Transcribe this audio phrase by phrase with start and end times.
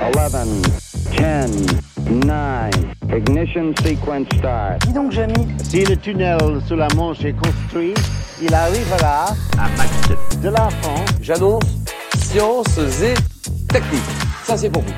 [0.00, 0.62] 11,
[1.10, 1.66] 10,
[2.24, 2.70] 9,
[3.16, 4.86] ignition sequence start.
[4.86, 5.48] Dis donc, Jamy.
[5.64, 7.94] Si le tunnel sous la Manche est construit,
[8.40, 9.90] il arrivera à Max
[10.40, 11.10] de la France.
[11.20, 11.64] J'annonce
[12.16, 13.14] sciences et
[13.72, 14.00] techniques.
[14.44, 14.94] Ça, c'est pour vous.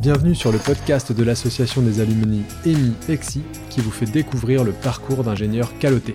[0.00, 4.72] Bienvenue sur le podcast de l'association des alumni EMI EXI qui vous fait découvrir le
[4.72, 6.12] parcours d'ingénieur caloté.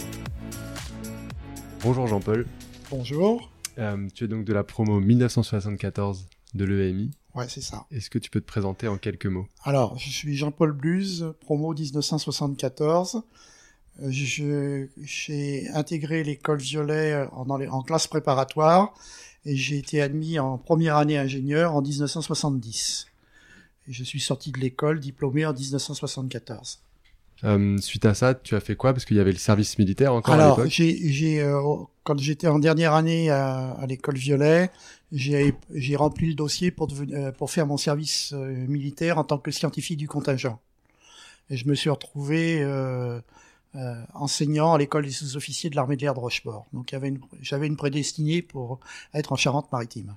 [1.83, 2.45] Bonjour Jean-Paul.
[2.91, 3.49] Bonjour.
[3.77, 7.11] Euh, tu es donc de la promo 1974 de l'EMI.
[7.35, 7.85] Ouais, c'est ça.
[7.91, 9.47] Est-ce que tu peux te présenter en quelques mots?
[9.63, 13.21] Alors, je suis Jean-Paul Bluse, promo 1974.
[14.01, 18.93] Euh, j'ai intégré l'école Violet en, en classe préparatoire
[19.45, 23.09] et j'ai été admis en première année ingénieur en 1970
[23.89, 26.79] je suis sorti de l'école diplômé en 1974.
[27.45, 28.93] Euh, suite à ça, tu as fait quoi?
[28.93, 30.71] Parce qu'il y avait le service militaire encore Alors, à l'époque.
[30.71, 31.61] j'ai, euh,
[32.03, 34.69] quand j'étais en dernière année à, à l'école Violet,
[35.11, 39.97] j'ai, rempli le dossier pour, euh, faire mon service euh, militaire en tant que scientifique
[39.97, 40.59] du contingent.
[41.49, 43.19] Et je me suis retrouvé euh,
[44.13, 46.67] enseignant à l'école des sous-officiers de l'armée de l'air de Rochefort.
[46.73, 46.95] Donc,
[47.41, 48.79] j'avais une prédestinée pour
[49.13, 50.15] être en Charente-Maritime.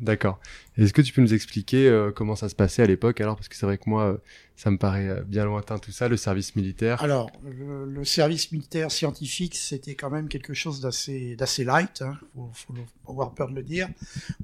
[0.00, 0.38] D'accord.
[0.76, 3.36] Est-ce que tu peux nous expliquer euh, comment ça se passait à l'époque alors?
[3.36, 4.16] Parce que c'est vrai que moi, euh,
[4.56, 7.02] ça me paraît euh, bien lointain tout ça, le service militaire.
[7.02, 12.50] Alors, le, service militaire scientifique, c'était quand même quelque chose d'assez d'assez light, hein, faut,
[12.52, 12.74] faut,
[13.08, 13.88] avoir peur de le dire.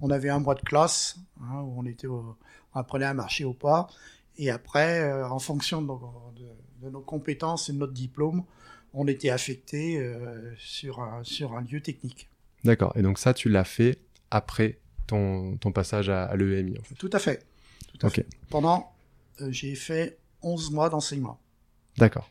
[0.00, 2.36] On avait un mois de classe, hein, où on, était on
[2.74, 3.88] apprenait à marcher au pas,
[4.38, 8.44] et après, en fonction de nos, de, de nos, compétences et de notre diplôme,
[8.94, 10.02] on était affecté
[10.56, 12.28] sur, un, sur un lieu technique.
[12.64, 13.98] D'accord, et donc ça, tu l'as fait
[14.30, 14.79] après
[15.10, 16.78] ton, passage à, l'EMI.
[16.78, 16.94] En fait.
[16.94, 17.44] Tout à fait.
[17.98, 18.26] Tout à fait.
[18.48, 18.92] Pendant,
[19.40, 21.40] euh, j'ai fait 11 mois d'enseignement.
[21.98, 22.30] D'accord.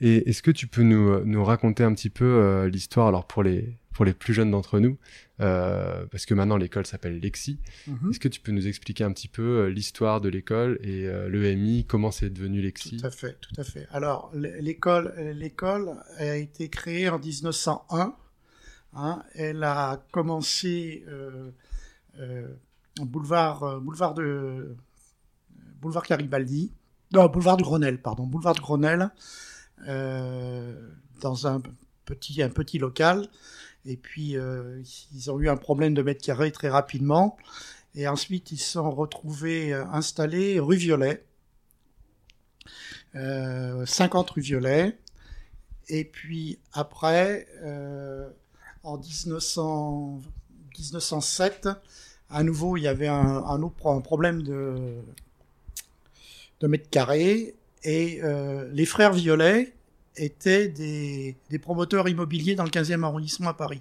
[0.00, 3.42] Et est-ce que tu peux nous, nous raconter un petit peu euh, l'histoire, alors pour
[3.42, 4.96] les, pour les plus jeunes d'entre nous,
[5.40, 8.10] euh, parce que maintenant l'école s'appelle Lexi, mhm.
[8.10, 12.12] est-ce que tu peux nous expliquer un petit peu l'histoire de l'école et l'EMI, comment
[12.12, 12.98] c'est devenu Lexi?
[12.98, 13.88] Tout à fait, tout à fait.
[13.90, 18.14] Alors l'école, l'école a été créée en 1901.
[18.94, 21.50] Hein, elle a commencé euh,
[23.04, 24.76] boulevard, euh, boulevard de
[25.80, 26.72] boulevard Garibaldi,
[27.12, 29.10] non, boulevard du Grenelle, pardon, boulevard du Grenelle,
[29.86, 30.90] euh,
[31.20, 31.62] dans un
[32.04, 33.28] petit, un petit local.
[33.86, 34.36] Et puis,
[35.14, 37.38] ils ont eu un problème de mètre carré très rapidement.
[37.94, 41.24] Et ensuite, ils se sont retrouvés installés rue Violet,
[43.14, 44.98] 50 rue Violet.
[45.88, 47.46] Et puis après,
[48.82, 50.20] en 1900,
[50.76, 51.68] 1907,
[52.30, 54.74] à nouveau, il y avait un, un, problème de,
[56.60, 59.72] de mètres carrés et euh, les frères Violet
[60.16, 63.80] étaient des, des, promoteurs immobiliers dans le 15e arrondissement à Paris.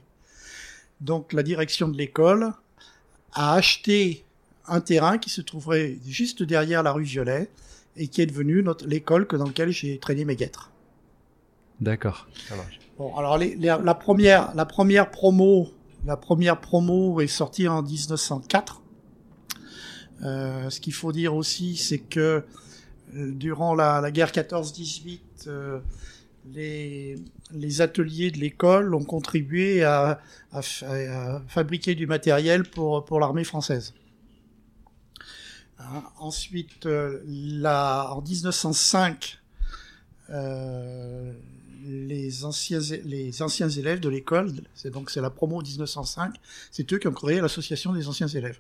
[1.02, 2.54] Donc la direction de l'école
[3.34, 4.24] a acheté
[4.68, 7.50] un terrain qui se trouverait juste derrière la rue Violet
[7.96, 10.72] et qui est devenu l'école dans laquelle j'ai traîné mes guêtres.
[11.82, 12.28] D'accord.
[12.98, 15.70] Bon, alors les, la première, la première promo
[16.08, 18.82] la première promo est sortie en 1904.
[20.24, 22.46] Euh, ce qu'il faut dire aussi, c'est que
[23.14, 25.80] euh, durant la, guerre 14-18, euh,
[26.54, 30.22] les, ateliers de l'école ont contribué à,
[31.50, 33.94] fabriquer du matériel pour, pour l'armée française.
[35.78, 39.40] Hein, ensuite, en 1905,
[41.88, 46.36] les anciens, les anciens élèves de l'école, c'est donc c'est la promo 1905,
[46.72, 48.60] c'est eux qui ont créé l'association des anciens élèves.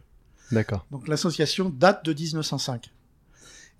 [0.51, 0.85] D'accord.
[0.91, 2.89] Donc l'association date de 1905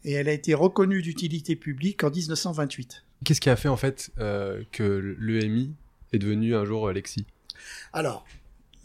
[0.04, 3.04] et elle a été reconnue d'utilité publique en 1928.
[3.24, 5.74] Qu'est-ce qui a fait en fait euh, que l'EMI
[6.14, 7.26] est devenu un jour Lexi?
[7.94, 8.26] Alors,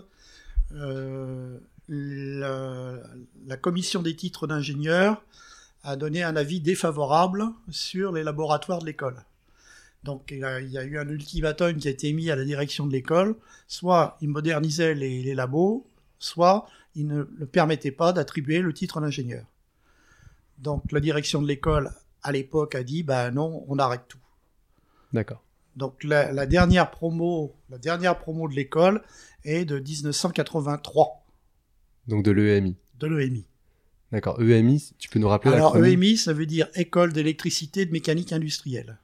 [0.73, 1.57] euh,
[1.87, 5.23] la, commission des titres d'ingénieur
[5.83, 9.23] a donné un avis défavorable sur les laboratoires de l'école.
[10.03, 12.91] Donc il y, a, eu un ultimatum qui a été mis à la direction de
[12.91, 13.35] l'école,
[13.67, 15.87] soit ils modernisaient les, les labos,
[16.19, 19.45] soit il ne le permettait pas d'attribuer le titre d'ingénieur.
[20.59, 21.91] Donc la direction de l'école
[22.25, 24.19] à l'époque a dit ben non, on arrête tout.
[25.13, 25.43] D'accord.
[25.75, 29.03] Donc la, dernière promo, la dernière promo de l'école
[29.43, 31.23] est de 1983.
[32.07, 32.75] Donc de l'EMI.
[32.99, 33.45] De l'EMI.
[34.11, 34.41] D'accord.
[34.41, 38.97] EMI, tu peux nous rappeler Alors EMI, ça veut dire École d'électricité de mécanique industrielle.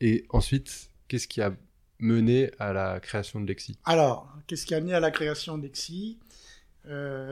[0.00, 1.54] Et ensuite, qu'est-ce qui a
[2.00, 3.78] mené à la création de Lexi?
[3.84, 6.18] Alors, qu'est-ce qui a mené à la création de Lexi?
[6.86, 7.31] Euh,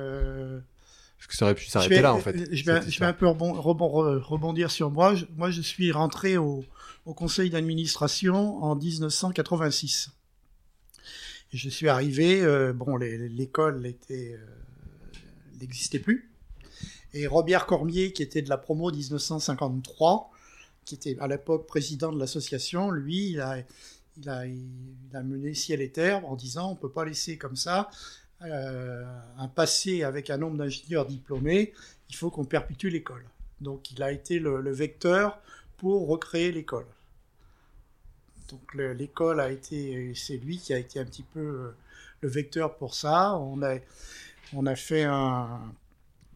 [1.41, 2.33] ça aurait pu je s'arrêter vais, là, en fait.
[2.37, 3.11] je vais, cette je vais histoire.
[3.11, 5.15] un peu rebon- rebon- rebondir sur moi.
[5.15, 6.65] Je- moi, je suis rentré au,
[7.07, 10.11] au conseil d'administration en 1986.
[11.53, 15.19] Et je suis arrivé, euh, bon, l'école était, euh,
[15.61, 16.31] n'existait plus.
[17.15, 20.31] Et Robert Cormier, qui était de la promo 1953,
[20.85, 23.59] qui était à l'époque président de l'association, lui, il a,
[24.17, 24.61] il, a, il
[25.15, 27.91] a mené ciel et terre en disant on peut pas laisser comme ça
[28.43, 31.73] un passé avec un nombre d'ingénieurs diplômés,
[32.09, 33.25] il faut qu'on perpétue l'école.
[33.61, 35.39] Donc il a été le, vecteur
[35.77, 36.87] pour recréer l'école.
[38.49, 41.77] Donc le- l'école a été, c'est lui qui a été un petit peu euh,
[42.23, 43.37] le vecteur pour ça.
[43.37, 43.77] On a,
[44.55, 45.61] on a fait un,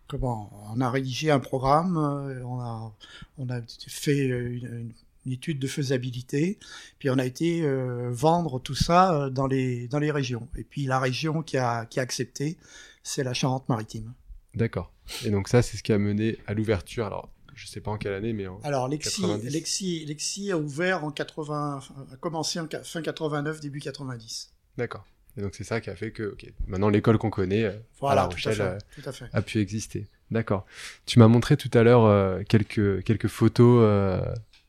[0.08, 2.92] comment, on a rédigé un programme, euh, on a,
[3.38, 4.92] on a fait une,
[5.26, 6.58] une- étude de faisabilité,
[6.98, 10.48] puis on a été euh, vendre tout ça euh, dans les, dans les régions.
[10.56, 12.56] Et puis la région qui a, qui a accepté,
[13.02, 14.12] c'est la Charente-Maritime.
[14.54, 14.92] D'accord.
[15.24, 17.06] Et donc ça, c'est ce qui a mené à l'ouverture.
[17.06, 18.58] Alors, je sais pas en quelle année, mais en...
[18.62, 19.50] Alors Lexi, 90.
[19.52, 21.80] Lexi, Lexi a ouvert en 80,
[22.12, 24.52] a commencé en fin 89, début 90.
[24.76, 25.04] d'accord.
[25.36, 26.36] Et donc c'est ça qui a fait que,
[26.68, 30.06] maintenant l'école qu'on connaît Voilà, à La à fait, a pu exister.
[30.30, 30.64] D'accord.
[31.06, 34.20] Tu m'as montré tout à l'heure euh, quelques quelques photos euh,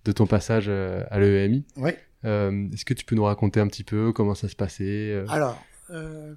[0.06, 1.66] de ton passage euh, à l'EMI.
[1.78, 1.92] Oui.
[2.24, 5.26] Euh, Est-ce que tu peux nous raconter un petit peu comment ça se passait euh?
[5.30, 5.62] Alors,
[5.92, 6.34] euh,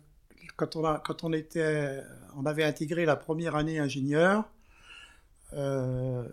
[0.56, 2.00] quand on a, quand on était,
[2.36, 4.44] on avait intégré la première année ingénieur.
[5.54, 6.24] Euh,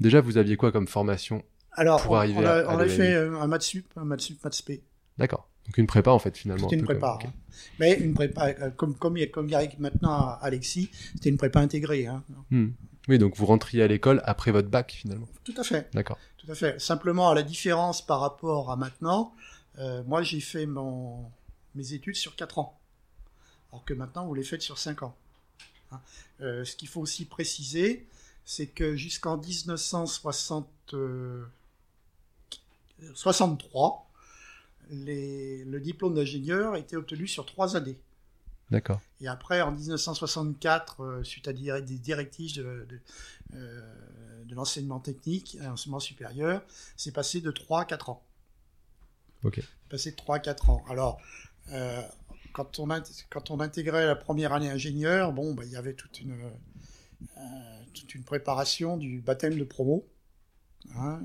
[0.00, 1.42] Déjà, vous aviez quoi comme formation
[1.74, 2.96] alors, Pour on, arriver on a, à- à on a l'EMI.
[2.96, 4.82] fait un maths sup, un maths sup, maths spé.
[5.16, 5.48] D'accord.
[5.66, 6.64] Donc une prépa en fait finalement.
[6.68, 7.34] C'était un une prépa, comme- hein.
[7.78, 11.36] mais une prépa comme comme a- comme il y a maintenant à Alexis, c'était une
[11.38, 12.06] prépa intégrée.
[12.08, 12.24] Hein.
[12.50, 12.70] Hmm.
[13.08, 15.28] Oui, donc vous rentriez à l'école après votre bac finalement.
[15.44, 15.88] Tout à fait.
[15.92, 16.18] D'accord.
[16.38, 16.80] Tout à fait.
[16.80, 19.34] Simplement, à la différence par rapport à maintenant,
[19.78, 21.30] euh, moi j'ai fait mon,
[21.74, 22.78] mes études sur 4 ans,
[23.72, 25.16] alors que maintenant vous les faites sur 5 ans.
[25.90, 26.00] Hein.
[26.40, 28.06] Euh, ce qu'il faut aussi préciser,
[28.44, 31.44] c'est que jusqu'en 1960, euh,
[33.14, 34.08] 63,
[34.90, 37.98] les, le diplôme d'ingénieur était obtenu sur 3 années.
[38.72, 39.02] D'accord.
[39.20, 43.00] Et après, en 1964, euh, suite à des des directives de, de,
[43.54, 46.62] euh, de l'enseignement technique l'enseignement supérieur,
[46.96, 48.24] c'est passé de 3 à 4 ans.
[49.44, 49.60] Ok.
[49.90, 50.84] Passé de 3 à 4 ans.
[50.88, 51.20] Alors,
[51.70, 52.00] euh,
[52.54, 55.92] quand, on a, quand on intégrait la première année ingénieur, bon, bah, il y avait
[55.92, 56.34] toute une,
[57.92, 60.08] toute une préparation du baptême de promo.
[60.96, 61.20] Hein,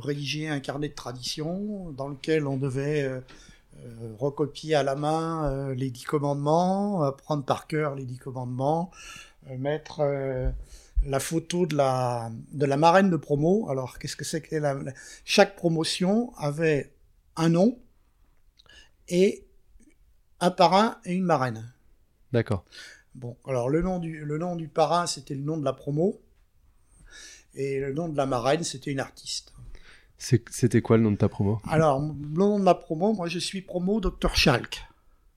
[0.00, 3.22] rédiger un carnet de tradition dans lequel on devait
[4.18, 8.90] recopier à la main euh, les dix commandements, apprendre par cœur les dix commandements,
[9.50, 10.50] euh, mettre euh,
[11.04, 13.68] la photo de la, de la marraine de promo.
[13.68, 14.92] Alors, qu'est-ce que c'est que la, la-
[15.24, 16.92] chaque promotion avait
[17.36, 17.78] un nom
[19.08, 19.44] et
[20.40, 21.72] un parrain et une marraine.
[22.32, 22.64] D'accord.
[23.14, 26.20] Bon, alors le nom du, le nom du parrain, c'était le nom de la promo.
[27.54, 29.53] Et le nom de la marraine, c'était une artiste.
[30.18, 31.60] C'était quoi le nom de ta promo?
[31.68, 34.82] Alors, le nom de ma promo, moi je suis promo Dr Schalk.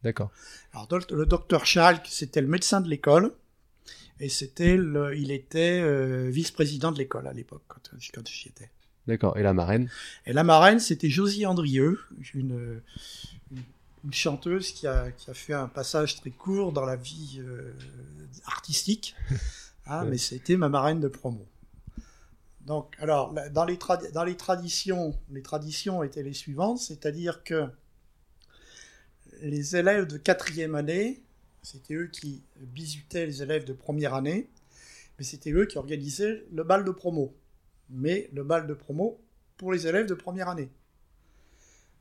[0.03, 0.31] D'accord.
[0.74, 3.33] Alors, le docteur Schalk, c'était le médecin de l'école.
[4.19, 4.75] Et c'était
[5.15, 8.71] il était euh, vice-président de l'école à l'époque, quand, quand j'y étais.
[9.06, 9.38] D'accord.
[9.38, 9.89] Et la marraine?
[10.25, 12.00] Et la marraine, c'était Josie Andrieux,
[12.33, 12.81] une,
[13.51, 13.62] une,
[14.03, 17.73] une chanteuse qui a, qui a fait un passage très court dans la vie euh,
[18.45, 19.16] artistique.
[19.87, 20.06] Ouais.
[20.09, 21.45] Mais c'était ma marraine de promo.
[22.68, 27.69] Donc, alors, dans les, traditions, les traditions étaient les suivantes, c'est-à-dire que
[29.42, 31.24] les élèves de quatrième année,
[31.64, 34.50] c'était eux qui bisutaient les élèves de première année,
[35.18, 37.33] mais c'était eux qui organisaient le bal de promo.
[37.90, 39.18] Mais le bal de promo
[39.56, 40.69] pour les élèves de première année.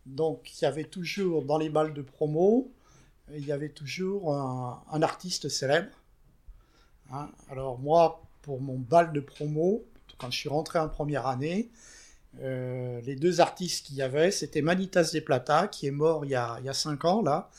[0.05, 2.73] Donc, il y avait toujours, dans les balles de promo,
[3.33, 5.97] il y avait toujours un, un artiste célèbre.
[7.13, 7.31] Hein.
[7.51, 9.87] Alors, moi, pour mon bal de promo,
[10.19, 11.71] quand je suis rentré en première année,
[12.43, 16.31] euh, les deux artistes qu'il y avait, c'était Manitas de Plata, qui est mort il
[16.31, 17.51] y a, il cinq ans, là,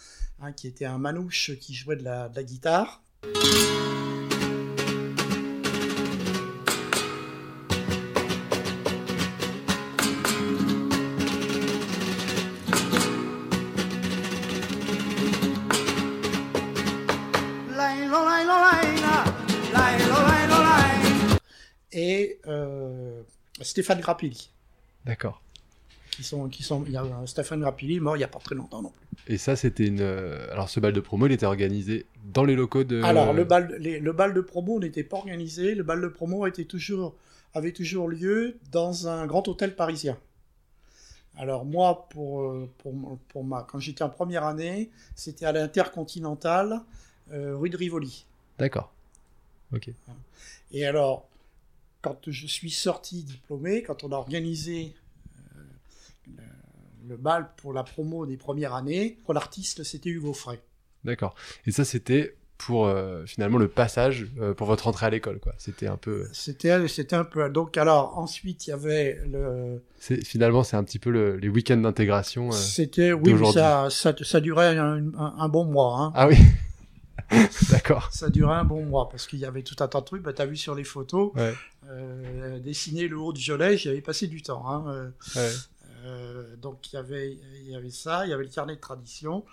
[0.42, 3.02] hein, qui était un manouche qui jouait de la guitare.
[23.62, 24.50] Stéphane Grappelli.
[25.06, 25.42] D'accord.
[26.12, 28.40] Qui sont, qui sont, il y a un Stéphane Grappelli mort il n'y a pas
[28.40, 29.34] très longtemps non plus.
[29.34, 30.00] Et ça, c'était une.
[30.02, 33.02] euh, Alors, ce bal de promo, il était organisé dans les locaux de.
[33.04, 35.76] Alors, le bal, les- le bal de promo n'était pas organisé.
[35.76, 37.16] Le bal de promo était toujours,
[37.54, 40.18] avait toujours lieu dans un grand hôtel parisien.
[41.40, 46.82] Alors, moi, pour, euh, pour, pour ma, quand j'étais en première année, c'était à l'Intercontinental,
[47.32, 48.26] euh, rue de Rivoli.
[48.58, 48.92] D'accord.
[49.74, 49.90] Ok.
[50.72, 51.28] Et alors,
[52.08, 54.94] quand je suis sorti diplômé, quand on a organisé
[55.38, 55.62] euh,
[56.28, 60.60] le, le bal pour la promo des premières années, pour l'artiste, c'était Hugo Frey.
[61.04, 61.36] D'accord.
[61.66, 65.54] Et ça, c'était pour euh, finalement le passage euh, pour votre entrée à l'école, quoi.
[65.60, 66.28] C'était un peu.
[66.34, 67.48] C'était, c'était un peu.
[67.52, 69.84] Donc alors, ensuite, il y avait le.
[70.00, 72.50] C'est finalement c'est un petit peu le- les week-ends d'intégration.
[72.50, 72.52] euh.
[72.54, 76.00] C'était oui, ça, ça, ça durait un, un- un bon mois.
[76.00, 76.12] Hein.
[76.16, 76.38] Ah oui.
[77.72, 78.10] D'accord.
[78.14, 80.22] Ça durait un bon mois parce qu'il y avait tout un tas de trucs.
[80.24, 81.54] Bah, t'as vu sur les photos, Ouais.
[81.90, 84.68] euh, dessiner le haut du violet, j'y avais passé du temps.
[84.70, 84.86] Hein.
[84.88, 85.52] Euh, ouais.
[86.06, 88.82] Euh, donc il y avait il y avait ça, il y avait le carnet de
[88.82, 89.44] tradition.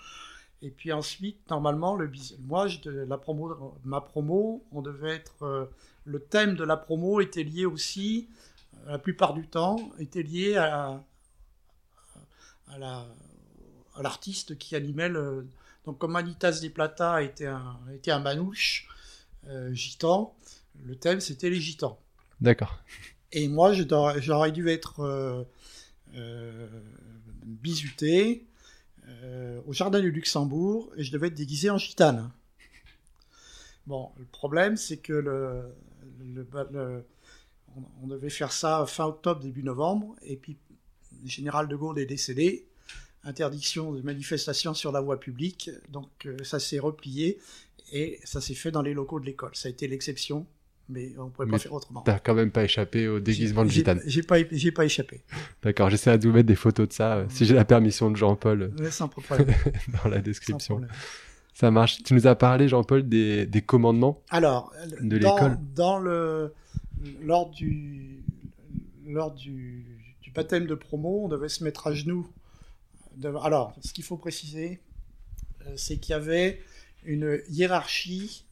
[0.61, 5.65] Et puis ensuite, normalement, le moi, je, la promo, ma promo, on devait être euh,
[6.05, 8.29] le thème de la promo était lié aussi,
[8.87, 11.03] la plupart du temps, était lié à,
[12.71, 13.05] à la
[13.95, 15.47] à l'artiste qui animait le.
[15.85, 18.87] Donc comme Manitas de Plata était un était un manouche
[19.47, 20.35] euh, gitan,
[20.83, 21.99] le thème c'était les gitans.
[22.41, 22.79] D'accord.
[23.31, 25.43] Et moi, j'aurais dû être euh,
[26.15, 26.67] euh,
[27.43, 28.45] bisuté
[29.07, 32.31] euh, au jardin du Luxembourg et je devais être déguisé en gitane.
[33.87, 35.73] Bon, le problème, c'est que le,
[36.19, 37.05] le- le-
[37.77, 40.57] on, on devait faire ça fin octobre, début novembre, et puis
[41.21, 42.65] le général de Gaulle est décédé.
[43.25, 47.39] Interdiction de manifestation sur la voie publique, donc euh, ça s'est replié
[47.91, 49.51] et ça s'est fait dans les locaux de l'école.
[49.53, 50.45] Ça a été l'exception,
[50.89, 52.01] mais on ne pouvait Mais pas faire autrement.
[52.01, 54.01] T'as quand même pas échappé au déguisement de gitane.
[54.05, 55.23] J'ai pas, j'ai pas échappé.
[55.63, 55.89] D'accord.
[55.89, 58.73] J'essaierai de vous mettre des photos de ça euh, si j'ai la permission de Jean-Paul
[58.79, 59.47] euh, sans problème.
[60.03, 60.81] dans la description.
[61.53, 62.03] Ça marche.
[62.03, 64.21] Tu nous as parlé, Jean-Paul, des, des commandements.
[64.29, 65.57] Alors, De dans, l'école.
[65.73, 66.53] dans le,
[67.23, 68.23] lors du,
[69.07, 69.85] lors du,
[70.21, 72.27] du baptême de promo, on devait se mettre à genoux.
[73.23, 74.81] Alors, ce qu'il faut préciser,
[75.65, 76.61] euh, c'est qu'il y avait
[77.03, 78.45] une hiérarchie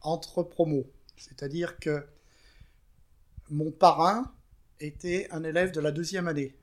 [0.00, 0.86] entre promos.
[1.16, 2.04] C'est-à-dire que
[3.50, 4.32] mon parrain
[4.80, 6.54] était un élève de la deuxième année.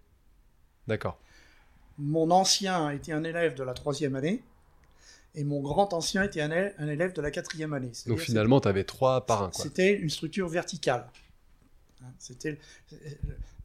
[0.87, 1.19] D'accord.
[1.97, 4.43] Mon ancien était un élève de la troisième année.
[5.33, 7.91] Et mon grand ancien était un élève, de la quatrième année.
[8.05, 9.51] Donc finalement, tu avais trois parrains.
[9.53, 11.09] C'était une structure verticale.
[12.01, 12.59] Hein, C'était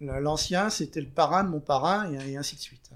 [0.01, 2.91] l'ancien, c'était le parrain de mon parrain et, et ainsi de suite.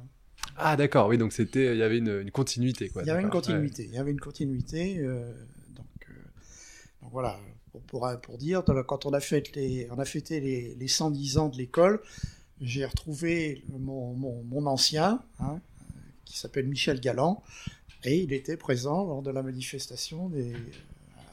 [0.56, 1.08] Ah d'accord.
[1.08, 3.02] Oui, donc c'était, il y avait une, une continuité, quoi.
[3.02, 3.84] Il y avait une continuité.
[3.84, 4.98] Il y avait une continuité.
[4.98, 5.32] euh,
[5.74, 6.12] donc, euh,
[7.02, 7.38] donc voilà,
[7.72, 11.38] pour, pour, pour dire, quand on a, fait les, on a fêté les, les 110
[11.38, 12.00] ans de l'école,
[12.60, 15.60] j'ai retrouvé mon, mon, mon ancien, hein,
[16.24, 17.42] qui s'appelle Michel Galland,
[18.04, 20.54] et il était présent lors de la manifestation des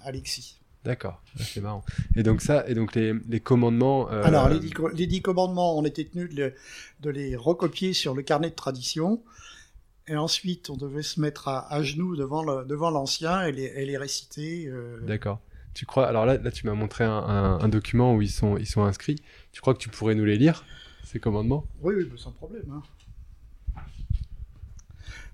[0.03, 0.59] Alexis.
[0.83, 1.21] D'accord.
[1.37, 1.83] C'est marrant.
[2.15, 4.09] Et donc ça, et donc les, les commandements.
[4.11, 6.53] euh, Alors, les dix, co- les dix commandements, on était tenu de, le-
[7.01, 9.21] de les recopier sur le carnet de tradition.
[10.07, 13.63] Et ensuite, on devait se mettre à, à genoux devant le- devant l'ancien et les,
[13.65, 14.67] et les réciter.
[14.67, 15.41] euh, D'accord.
[15.73, 18.57] Tu crois Alors là, là, tu m'as montré un, un- un document où ils sont,
[18.57, 19.21] ils sont inscrits.
[19.51, 20.65] Tu crois que tu pourrais nous les lire
[21.03, 21.65] ces commandements?
[21.81, 22.63] Oui, oui, bah, sans problème.
[22.71, 22.81] hein.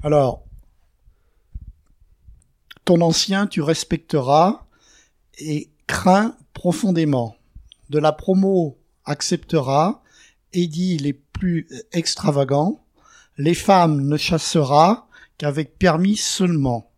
[0.02, 0.44] Alors,
[2.86, 4.66] ton ancien, tu respecteras
[5.38, 7.36] et crains profondément.
[7.90, 10.04] De la promo acceptera,
[10.54, 12.84] édits les plus extravagants.
[13.38, 16.90] Les femmes ne chassera qu'avec permis seulement.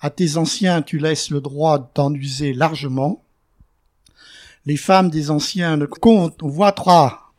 [0.00, 3.24] À tes anciens, tu laisses le droit d'en user largement.
[4.64, 7.32] Les femmes des anciens ne convoitera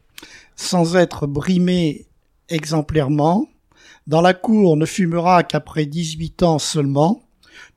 [0.56, 2.08] sans être brimées
[2.50, 3.48] exemplairement.
[4.08, 7.24] Dans la cour ne fumera qu'après 18 ans seulement.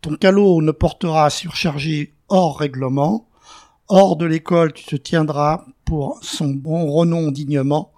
[0.01, 3.29] Ton calot ne portera surchargé hors règlement.
[3.89, 7.93] Hors de l'école, tu te tiendras pour son bon renom dignement.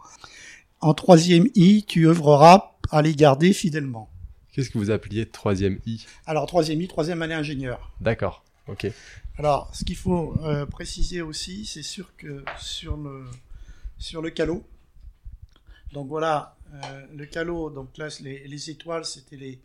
[0.80, 4.10] En troisième I, tu œuvreras à les garder fidèlement.
[4.52, 6.04] Qu'est-ce que vous appeliez troisième I?
[6.26, 7.92] Alors, troisième I, troisième année ingénieur.
[8.00, 8.44] D'accord.
[8.66, 8.90] Ok.
[9.38, 13.26] Alors, ce qu'il faut euh, préciser aussi, c'est sûr que sur le,
[13.98, 14.64] sur le calot,
[15.92, 19.60] donc voilà, euh, le calot, donc là, les, les étoiles, c'était les,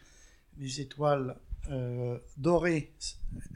[0.60, 1.36] les étoiles
[2.38, 2.92] dorées.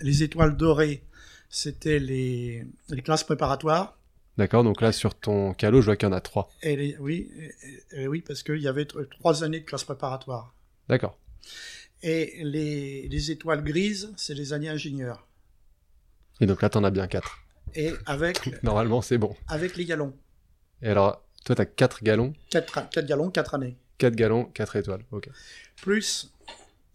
[0.01, 1.03] Les étoiles dorées,
[1.50, 3.98] c'était les, les classes préparatoires.
[4.38, 4.63] D'accord.
[4.63, 6.50] Donc là, sur ton calot, je vois qu'il y en a trois.
[6.63, 7.29] Et les, oui,
[7.91, 10.53] et- et oui, parce qu'il y avait tr- trois années de classe préparatoire.
[10.89, 11.17] D'accord.
[12.01, 15.27] Et les, les étoiles grises, c'est les années ingénieurs.
[16.41, 17.39] Et donc là, t'en as bien quatre.
[17.75, 19.36] Et avec, Normalement, c'est bon.
[19.48, 20.13] avec les galons.
[20.82, 23.77] Et alors, toi, t'as quatre galons, Quatre, quatre galons, quatre années.
[23.98, 25.03] quatre galons, quatre étoiles.
[25.12, 25.29] Ok.
[25.77, 26.34] Plus,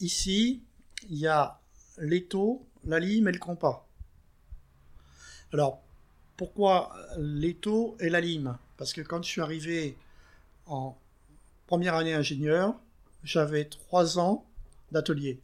[0.00, 0.62] ici,
[1.08, 1.58] il y a
[1.98, 3.86] l'étau, la lime et le compas.
[5.52, 5.80] Alors,
[6.36, 9.96] pourquoi l'étau et la lime Parce que quand je suis arrivé
[10.66, 10.96] en
[11.66, 12.74] première année ingénieur,
[13.24, 14.44] j'avais trois ans
[14.92, 15.40] d'atelier.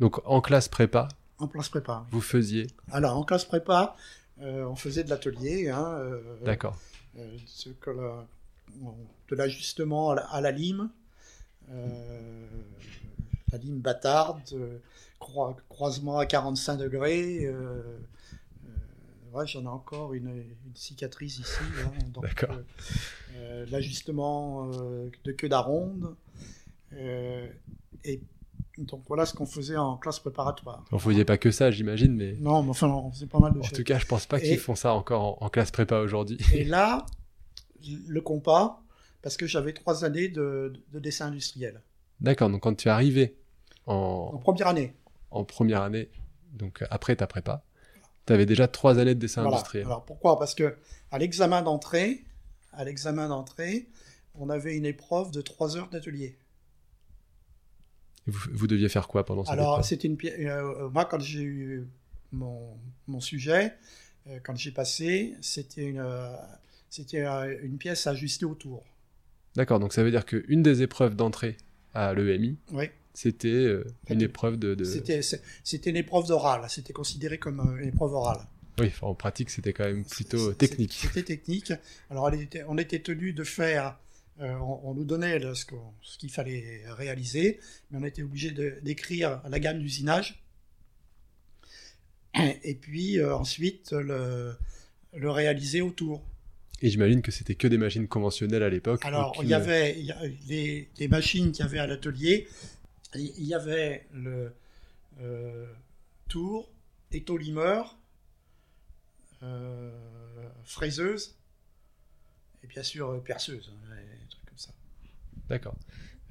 [0.00, 2.02] Donc en classe prépa, en classe prépa.
[2.04, 2.08] oui.
[2.12, 2.66] vous faisiez.
[2.90, 3.96] Alors, en classe prépa,
[4.40, 6.76] euh, on faisait de l'atelier, hein, euh, D'accord.
[7.18, 7.36] euh,
[9.28, 10.90] de l'ajustement à, la- à la lime,
[13.52, 14.78] la lime bâtarde, euh,
[15.20, 17.44] croi- croisement à 45 degrés.
[17.46, 17.82] euh,
[18.64, 18.68] euh,
[19.32, 21.58] ouais, j'en ai encore une, une cicatrice ici.
[21.84, 22.56] hein, D'accord.
[22.56, 22.62] euh,
[23.36, 26.14] euh, L'ajustement euh, de queue d'aronde.
[26.92, 27.48] euh,
[28.04, 28.20] et
[28.78, 30.84] donc voilà ce qu'on faisait en classe préparatoire.
[30.90, 33.58] Vous faisiez pas que ça, j'imagine, mais Non, mais enfin, on faisait pas mal de
[33.58, 33.78] en choses.
[33.78, 36.36] tout cas, je pense pas qu'ils font ça encore en, en classe prépa aujourd'hui.
[36.52, 37.06] Et là,
[38.06, 38.82] le compas,
[39.26, 41.82] parce que j'avais trois années de, de dessin industriel.
[42.20, 42.48] D'accord.
[42.48, 43.36] Donc quand tu es arrivé
[43.84, 44.94] En en, première année.
[45.32, 46.10] en première année,
[46.52, 47.64] donc après ta prépa,
[48.24, 49.56] tu avais déjà trois années de dessin Voilà.
[49.56, 49.86] industriel.
[49.86, 50.38] Alors pourquoi?
[50.38, 50.76] Parce que
[51.10, 52.22] à l'examen d'entrée,
[52.72, 53.88] à l'examen d'entrée,
[54.36, 56.38] on avait une épreuve de trois heures d'atelier.
[58.28, 61.88] Vous, vous deviez faire quoi pendant cette Alors c'était une euh, moi quand j'ai eu
[62.30, 62.78] mon,
[63.08, 63.74] mon sujet,
[64.28, 66.32] euh, quand j'ai passé, c'était une euh,
[66.90, 68.84] c'était euh, une pièce ajustée autour.
[69.56, 69.80] D'accord.
[69.80, 71.56] Donc ça veut dire qu'une des épreuves d'entrée
[71.94, 72.84] à l'EMI, Oui.
[73.14, 74.74] c'était euh, une épreuve de.
[74.74, 76.62] de- C'était une épreuve d'oral.
[76.68, 78.40] C'était considéré comme euh, une épreuve orale.
[78.78, 80.92] Oui, en pratique, c'était quand même plutôt technique.
[80.92, 81.72] C'était technique.
[82.10, 83.98] Alors, était- on était tenu de faire,
[84.40, 85.64] euh, on, on nous donnait le- ce
[86.18, 87.58] qu'il fallait réaliser,
[87.90, 88.50] mais on était obligé
[88.82, 90.42] d'écrire la gamme d'usinage.
[92.64, 94.54] Et puis ensuite, le,
[95.14, 96.22] le réaliser autour.
[96.82, 99.04] Et j'imagine que c'était que des machines conventionnelles à l'époque.
[99.04, 101.86] Alors, aucune- il y avait il y a- les, les machines qu'il y avait à
[101.86, 102.46] l'atelier,
[103.14, 104.52] il y avait le
[105.22, 105.66] euh,
[106.28, 106.68] tour,
[107.12, 107.96] étau-limeur,
[109.42, 109.90] euh,
[110.64, 111.34] fraiseuse,
[112.62, 114.72] et bien sûr euh, perceuse, hein, des trucs comme ça.
[115.48, 115.76] D'accord.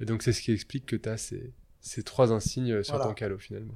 [0.00, 3.08] Et donc c'est ce qui explique que tu as ces, ces trois insignes sur Voilà.
[3.10, 3.74] ton calot finalement.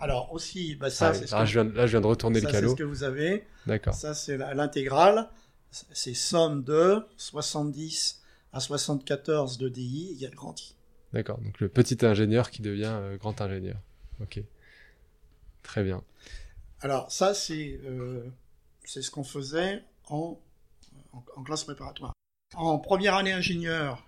[0.00, 2.60] Alors aussi, bah, ça, Ah c'est ce là, je viens, de retourner ça, le c'est
[2.60, 2.70] calot.
[2.70, 3.44] ce que vous avez.
[3.66, 3.92] D'accord.
[3.94, 5.28] Ça, c'est l'intégrale.
[5.70, 10.74] C'est somme de 70 à 74 de DI égale grand I.
[11.12, 11.38] D'accord.
[11.38, 13.78] Donc le petit ingénieur qui devient euh, grand ingénieur.
[14.20, 14.40] Ok.
[15.62, 16.02] Très bien.
[16.80, 18.24] Alors ça, c'est euh,
[18.84, 20.38] c'est ce qu'on faisait en,
[21.12, 22.12] en, en classe préparatoire.
[22.54, 24.06] En première année ingénieur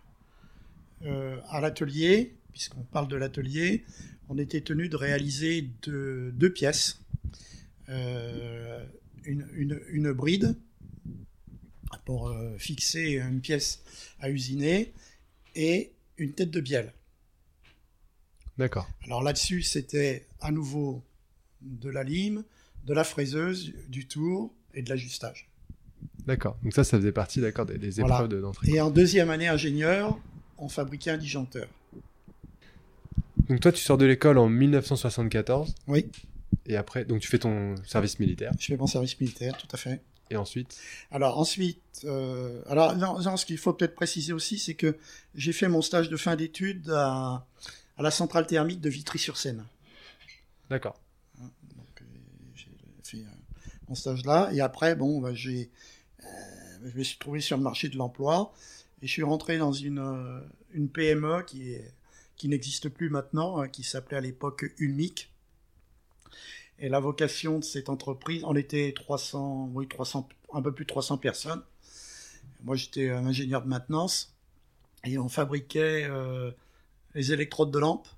[1.03, 3.85] euh, à l'atelier, puisqu'on parle de l'atelier,
[4.29, 7.01] on était tenu de réaliser deux, deux pièces.
[9.25, 10.57] Une, une, une bride
[12.05, 13.83] pour euh, fixer une pièce
[14.21, 14.93] à usiner
[15.55, 16.93] et une tête de bielle.
[18.59, 18.89] D'accord.
[19.05, 21.03] Alors là-dessus, c'était à nouveau
[21.63, 22.45] de la lime,
[22.85, 25.49] de la fraiseuse, du tour et de l'ajustage.
[26.27, 26.59] D'accord.
[26.63, 28.17] Donc ça, ça faisait partie d'accord des, des Voilà.
[28.17, 28.71] épreuves de- d'entrée.
[28.71, 30.19] Et en deuxième année ingénieur,
[30.59, 31.69] on fabriquait un disjoncteur.
[33.49, 36.07] Donc toi, tu sors de l'école en 1974 Oui,
[36.67, 39.77] et après, donc tu fais ton service militaire je fais mon service militaire, tout à
[39.77, 40.01] fait.
[40.31, 40.79] Et ensuite.
[41.11, 44.97] Alors ensuite, euh, alors non, non, ce qu'il faut peut-être préciser aussi, c'est que
[45.35, 47.45] j'ai fait mon stage de fin d'études à,
[47.99, 49.67] à la centrale thermique de Vitry-sur-Seine.
[50.71, 51.01] D'accord.
[51.39, 52.05] Donc, euh,
[52.55, 52.71] j'ai
[53.03, 53.31] fait euh,
[53.89, 54.51] mon stage là.
[54.53, 55.69] Et après, bon, bah, j'ai,
[56.21, 56.27] euh,
[56.85, 58.55] je me suis trouvé sur le marché de l'emploi
[59.03, 61.93] et je suis rentré dans une, une PME qui, est,
[62.37, 65.30] qui n'existe plus maintenant, hein, qui s'appelait à l'époque Ulmic.
[66.81, 70.89] Et la vocation de cette entreprise, on était 300, oui, 300, un peu plus de
[70.89, 71.63] 300 personnes.
[72.65, 74.35] Moi, j'étais ingénieur de maintenance
[75.05, 76.51] et on fabriquait euh,
[77.15, 78.09] les électrodes de lampes.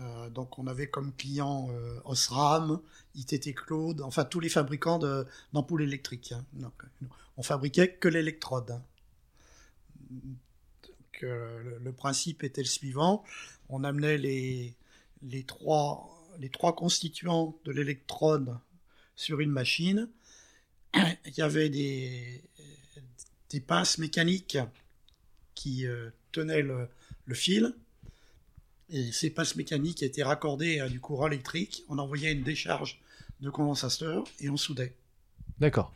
[0.00, 2.80] Euh, donc on avait comme client euh, Osram,
[3.14, 4.98] ITT Claude, enfin tous les fabricants
[5.52, 6.32] d'ampoules électriques.
[6.32, 6.72] hein.
[7.36, 8.70] On fabriquait que l'électrode.
[8.70, 8.82] hein.
[11.20, 13.22] Le, le principe était le suivant
[13.68, 14.74] on amenait les,
[15.22, 18.56] les, trois, les trois constituants de l'électrode
[19.16, 20.08] sur une machine.
[20.94, 22.42] Il y avait des,
[23.50, 24.58] des pinces mécaniques
[25.54, 26.88] qui euh, tenaient le,
[27.26, 27.74] le fil.
[28.90, 31.84] Et ces pinces mécaniques étaient raccordées à du courant électrique.
[31.88, 33.00] On envoyait une décharge
[33.40, 34.94] de condensateur et on soudait.
[35.58, 35.92] D'accord.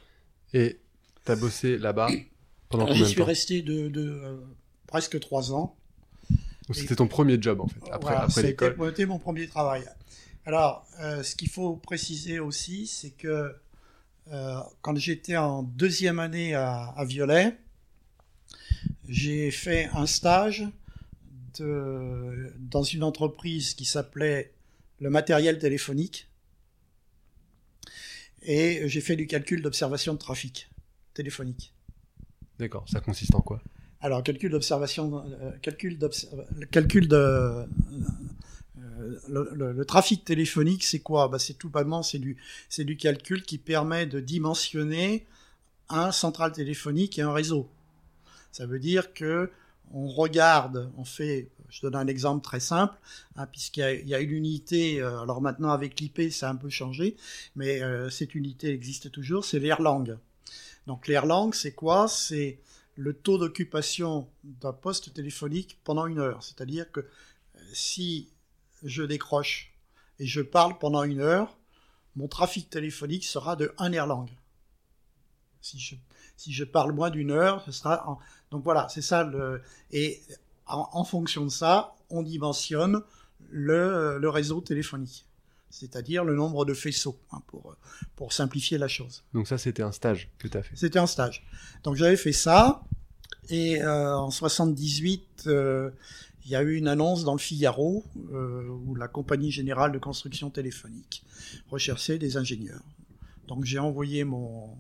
[0.55, 0.79] Et
[1.25, 2.09] t'as bossé là-bas
[2.69, 3.25] pendant J'y combien de suis temps?
[3.25, 4.37] resté de, de, euh,
[4.87, 5.77] presque trois ans.
[6.73, 8.77] C'était ton premier job en fait, après, Voilà, après l'école.
[8.89, 9.85] C'était mon premier travail.
[10.47, 13.55] Alors, euh, ce qu'il faut préciser aussi, c'est que
[14.33, 17.59] euh, quand j'étais en deuxième année à, à Violet,
[19.09, 20.65] j'ai fait un stage
[21.59, 24.53] de, dans une entreprise qui s'appelait
[25.01, 26.29] le matériel téléphonique.
[28.43, 30.71] Et j'ai fait du calcul d'observation de trafic
[31.13, 31.73] téléphonique.
[32.61, 32.89] D'accord.
[32.89, 33.61] Ça consiste en quoi?
[34.01, 37.67] Alors, calcul d'observation, euh, calcul, de,
[39.29, 41.29] le, trafic téléphonique, c'est quoi?
[41.29, 42.37] Bah, C'est tout bonnement, c'est du,
[42.79, 45.27] du calcul qui permet de dimensionner
[45.89, 47.69] un central téléphonique et un réseau.
[48.53, 49.51] Ça veut dire que
[49.93, 52.99] on regarde, on fait, je donne un exemple très simple,
[53.37, 56.57] hein, puisqu'il y y a une unité, euh, alors maintenant avec l'IP ça a un
[56.57, 57.17] peu changé,
[57.55, 60.19] mais euh, cette unité existe toujours, c'est l'Erlang.
[60.87, 62.09] Donc l'Erlang, c'est quoi?
[62.09, 62.59] C'est
[62.97, 66.43] le taux d'occupation d'un poste téléphonique pendant une heure.
[66.43, 67.07] C'est-à-dire que euh,
[67.73, 68.29] si
[68.83, 69.73] je décroche
[70.19, 71.57] et je parle pendant une heure,
[72.15, 74.29] mon trafic téléphonique sera de 1 Erlang.
[75.61, 75.97] Si je,
[76.37, 78.09] si je parle moins d'une heure, ce sera...
[78.09, 78.19] En...
[78.51, 79.25] Donc voilà, c'est ça.
[79.25, 79.61] Le...
[79.91, 80.23] Et
[80.67, 83.03] en, en fonction de ça, on dimensionne
[83.51, 85.27] le, le réseau téléphonique.
[85.69, 87.77] C'est-à-dire le nombre de faisceaux, hein, pour,
[88.15, 89.25] pour simplifier la chose.
[89.35, 90.75] Donc ça, c'était un stage que tu as fait.
[90.77, 91.45] C'était un stage.
[91.83, 92.83] Donc j'avais fait ça.
[93.49, 95.91] Et euh, en 78, euh,
[96.47, 99.99] il y a eu une annonce dans le Figaro euh, où la compagnie générale de
[99.99, 101.25] construction téléphonique
[101.69, 102.85] recherchait des ingénieurs.
[103.49, 104.77] Donc j'ai envoyé mon,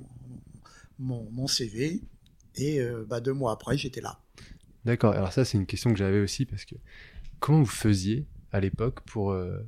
[1.01, 2.03] mon, CV
[2.55, 4.21] et euh, bah, deux mois après, j'étais là.
[4.85, 5.15] D'accord.
[5.15, 6.77] Alors ça, c'est une question que j'avais aussi parce que
[7.41, 9.59] comment vous faisiez à l'époque pour euh,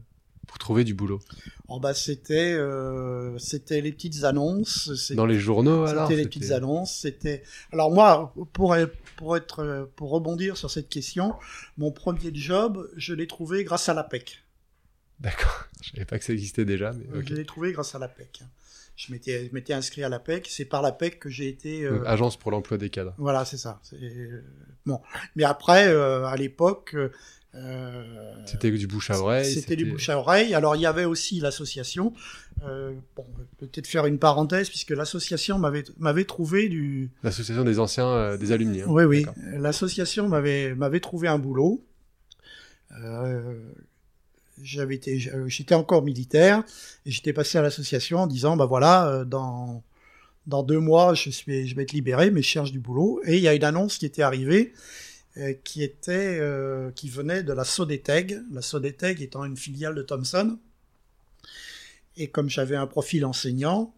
[0.48, 1.20] pour trouver du boulot
[1.68, 5.12] Oh, bah, c'était euh, c'était les petites annonces.
[5.12, 6.92] Dans les journaux alors C'était les petites annonces.
[7.02, 7.42] C'était.
[7.72, 8.74] Alors moi, pour
[9.16, 11.34] pour être pour rebondir sur cette question,
[11.76, 14.42] mon premier job, je l'ai trouvé grâce à l'APEC.
[15.20, 15.64] D'accord.
[15.82, 17.04] Je savais pas que ça existait déjà, mais.
[17.24, 18.40] Je l'ai trouvé grâce à l'APEC.
[18.96, 20.48] Je m'étais inscrit à l'APEC.
[20.50, 21.84] C'est par l'APEC que j'ai été.
[21.84, 23.14] euh, Donc, Agence pour l'emploi des cadres.
[23.18, 23.80] Voilà, c'est ça.
[23.92, 24.42] Euh,
[24.87, 25.00] Bon,
[25.37, 26.96] mais après, euh, à l'époque.
[27.54, 28.04] Euh,
[28.46, 29.52] C'était du bouche à oreille.
[29.52, 30.54] C'était du bouche à oreille.
[30.54, 32.12] Alors il y avait aussi l'association.
[32.64, 33.24] Euh, bon,
[33.58, 37.11] peut-être faire une parenthèse puisque l'association m'avait m'avait trouvé du.
[37.22, 38.82] L'association des anciens, euh, des alumni.
[38.82, 38.87] hein.
[38.88, 39.26] Oui, oui.
[39.54, 41.82] L'association m'avait m'avait trouvé un boulot.
[44.61, 46.64] J'avais été, j'étais encore militaire
[47.06, 49.84] et j'étais passé à l'association en disant bah voilà dans
[50.48, 53.37] dans deux mois je suis je vais être libéré mais je cherche du boulot et
[53.37, 54.72] il y a une annonce qui était arrivée
[55.64, 60.59] qui était euh, qui venait de la Sodeteg la Sodeteg étant une filiale de Thomson
[62.16, 63.94] et comme j'avais un profil enseignant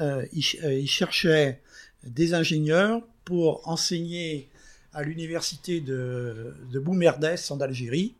[0.00, 1.60] euh, ils, euh, ils cherchaient
[2.04, 4.48] des ingénieurs pour enseigner
[4.92, 8.14] à l'université de, de Boumerdès en Algérie.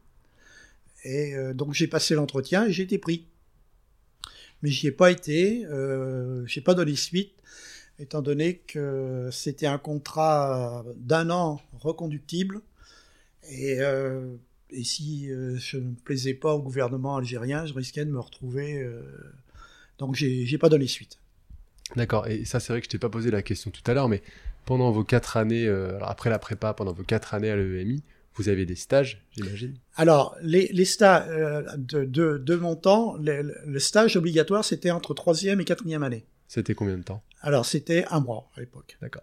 [1.04, 3.24] Et euh, donc j'ai passé l'entretien et j'ai été pris.
[4.62, 7.32] Mais j'y ai pas été, euh, j'ai pas donné suite,
[7.98, 12.60] étant donné que c'était un contrat d'un an reconductible.
[13.50, 14.34] Et, euh,
[14.70, 18.82] et si euh, je ne plaisais pas au gouvernement algérien, je risquais de me retrouver.
[18.82, 19.02] euh,
[19.98, 21.18] donc j'ai pas donné suite.
[21.96, 22.26] D'accord.
[22.28, 24.22] Et ça, c'est vrai que je t'ai pas posé la question tout à l'heure, mais
[24.66, 28.02] pendant vos quatre années, euh, alors après la prépa, pendant vos quatre années à l'EMI,
[28.34, 29.74] vous avez des stages, j'imagine?
[29.96, 34.92] Alors, les, les stages euh, de, de, de mon temps, le, le stage obligatoire, c'était
[34.92, 36.24] entre troisième et quatrième année.
[36.46, 37.22] C'était combien de temps?
[37.40, 38.96] Alors, c'était un mois à l'époque.
[39.00, 39.22] D'accord.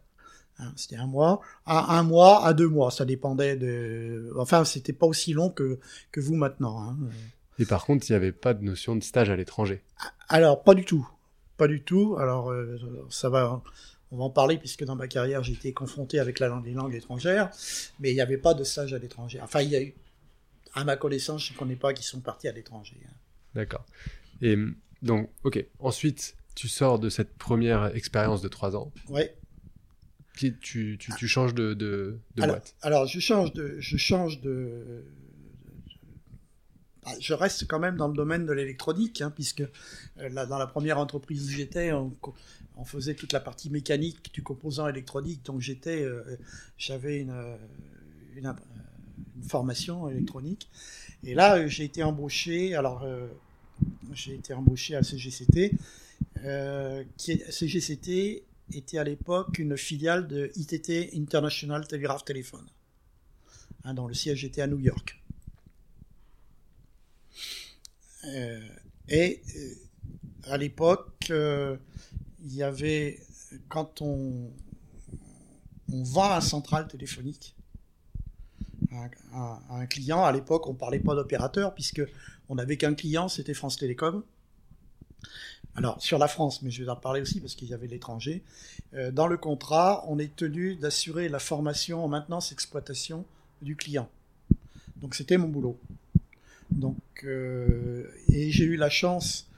[0.58, 4.32] Hein, c'était un mois, à un mois, à deux mois, ça dépendait de.
[4.38, 5.80] Enfin, c'était pas aussi long que
[6.12, 6.82] que vous maintenant.
[6.82, 6.98] Hein.
[7.60, 9.82] Et par contre, il n'y avait pas de notion de stage à l'étranger.
[10.30, 11.06] Alors, pas du tout,
[11.58, 12.16] pas du tout.
[12.20, 13.62] Alors, euh, ça va.
[14.12, 16.74] On va en parler puisque dans ma carrière j'ai été confronté avec la langue, les
[16.74, 17.50] langues étrangères,
[18.00, 19.42] mais il n'y avait pas de stage à l'étranger.
[19.42, 19.94] Enfin, il y a eu,
[20.74, 22.98] à ma connaissance, je ne connais pas qui sont partis à l'étranger.
[23.06, 23.14] hein.
[23.56, 23.84] D'accord.
[24.42, 24.56] Et
[25.02, 25.66] donc, ok.
[25.80, 28.92] Ensuite, tu sors de cette première expérience de trois ans.
[29.10, 29.36] Ouais.
[30.38, 32.76] Tu, tu, tu changes de, de, de alors, boîte.
[32.82, 35.06] alors, je change de, je change de,
[37.06, 40.58] Ah, je reste quand même dans le domaine de l'électronique, hein, puisque euh, là, dans
[40.58, 42.12] la première entreprise où j'étais, on,
[42.84, 46.24] faisait toute la partie mécanique du composant électronique, donc j'étais, euh,
[46.78, 47.56] j'avais une, euh,
[48.36, 48.54] une, euh,
[49.38, 50.68] une formation électronique,
[51.24, 53.28] et là euh, j'ai été embauché, alors euh,
[54.14, 55.78] j'ai été embauché à CGCT, euh,
[57.18, 62.68] CGCT était à l'époque une filiale de ITT International Telegraph Telephone,
[63.84, 65.22] hein, dont le siège était à New York.
[68.28, 68.60] Euh,
[69.08, 71.78] et euh, à l'époque, euh,
[72.44, 73.20] il y avait,
[73.70, 74.52] quand on,
[75.88, 77.56] vend un central téléphonique
[79.34, 82.02] à un client, à l'époque, on ne parlait pas d'opérateur, puisque
[82.50, 84.24] on n'avait qu'un client, c'était France Télécom.
[85.78, 88.44] Alors, sur la France, mais je vais en parler aussi parce qu'il y avait l'étranger.
[88.94, 93.26] Euh, dans le contrat, on est tenu d'assurer la formation en maintenance exploitation
[93.62, 94.10] du client.
[94.98, 95.78] Donc, c'était mon boulot.
[96.72, 99.50] Donc, euh, et j'ai eu la chance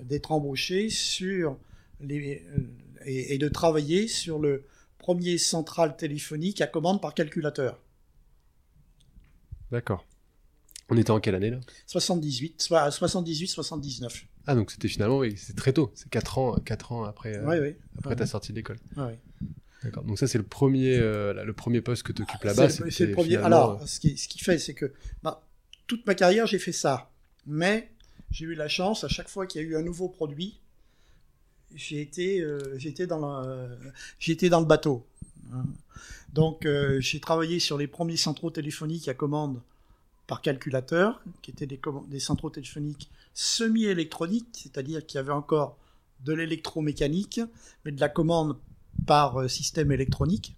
[0.00, 1.56] d'être embauché sur
[2.00, 2.60] les, euh,
[3.06, 4.64] et, et de travailler sur le
[4.98, 7.80] premier central téléphonique à commande par calculateur.
[9.70, 10.04] D'accord.
[10.90, 11.60] On était en quelle année là?
[11.86, 14.26] 78, soit 78, 79.
[14.46, 17.60] Ah donc c'était finalement oui, c'est très tôt, c'est 4 ans, quatre ans après, euh,
[17.62, 17.74] oui.
[17.98, 18.16] après Ouais.
[18.16, 18.78] ta sortie de l'école.
[18.96, 19.18] Ouais, ouais.
[19.84, 20.04] D'accord.
[20.04, 22.68] Donc ça c'est le premier, euh, le premier poste que tu occupes là-bas.
[22.68, 23.28] C'est le- premier.
[23.30, 25.42] finalement, Alors, ce qui, ce qui fait, c'est que bah,
[25.86, 27.10] toute ma carrière, j'ai fait ça.
[27.46, 27.90] Mais
[28.30, 30.60] j'ai eu la chance, à chaque fois qu'il y a eu un nouveau produit,
[31.74, 33.42] j'ai été, euh, j'étais dans,
[34.18, 35.06] j'étais dans le bateau.
[35.52, 35.64] hein.
[36.32, 39.60] Donc, euh, j'ai travaillé sur les premiers centraux téléphoniques à commande
[40.26, 45.76] par calculateur, qui étaient des, des centraux téléphoniques semi-électroniques, c'est-à-dire qu'il y avait encore
[46.24, 47.40] de l'électromécanique,
[47.84, 48.56] mais de la commande
[49.06, 50.54] par euh, système électronique.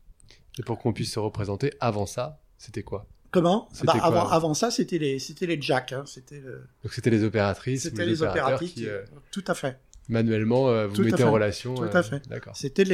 [0.58, 3.06] Et pour qu'on puisse se représenter, avant ça, c'était quoi?
[3.30, 3.68] Comment?
[3.82, 5.92] Bah, quoi, avant, ça, c'était les, c'était les jacks.
[5.92, 8.74] hein, c'était le- Donc c'était les opératrices, c'était les, opératrices.
[8.74, 9.76] qui euh, Tout à fait.
[10.08, 11.74] manuellement euh, vous Tout mettez en relation.
[11.74, 12.22] Tout à fait.
[12.28, 12.56] D'accord.
[12.56, 12.84] C'était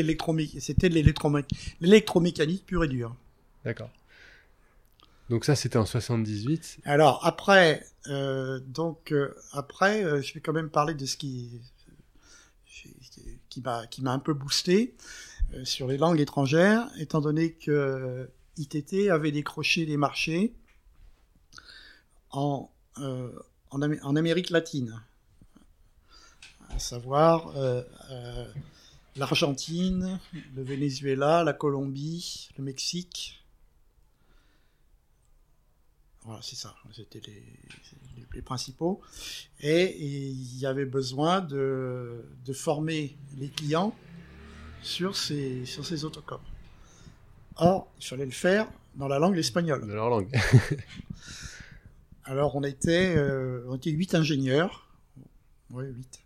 [1.81, 3.15] l'électromécanique pure et dure.
[3.65, 3.91] D'accord.
[5.31, 6.81] Donc ça c'était en 78.
[6.85, 9.31] Alors après, euh, euh,
[9.83, 11.61] euh, je vais quand même parler de ce qui
[13.63, 14.97] m'a un peu boosté
[15.63, 20.53] sur les langues étrangères, étant donné que ITT avait décroché des marchés
[22.33, 25.01] en en, Amé- en Amérique latine,
[26.71, 27.55] à savoir
[29.15, 30.19] l'Argentine,
[30.57, 33.37] le Venezuela, la Colombie, le Mexique.
[36.25, 36.75] Voilà, c'est ça.
[36.93, 39.01] C'était les, principaux.
[39.61, 43.95] Et, il y avait besoin de, de former les clients
[44.83, 46.41] sur ces, sur ces autocoms.
[47.57, 49.87] Or, il fallait le faire dans la langue espagnole.
[49.87, 50.31] de leur langue.
[52.25, 54.89] Alors, on était, euh, on était 8 ingénieurs.
[55.71, 56.21] Oui, 8.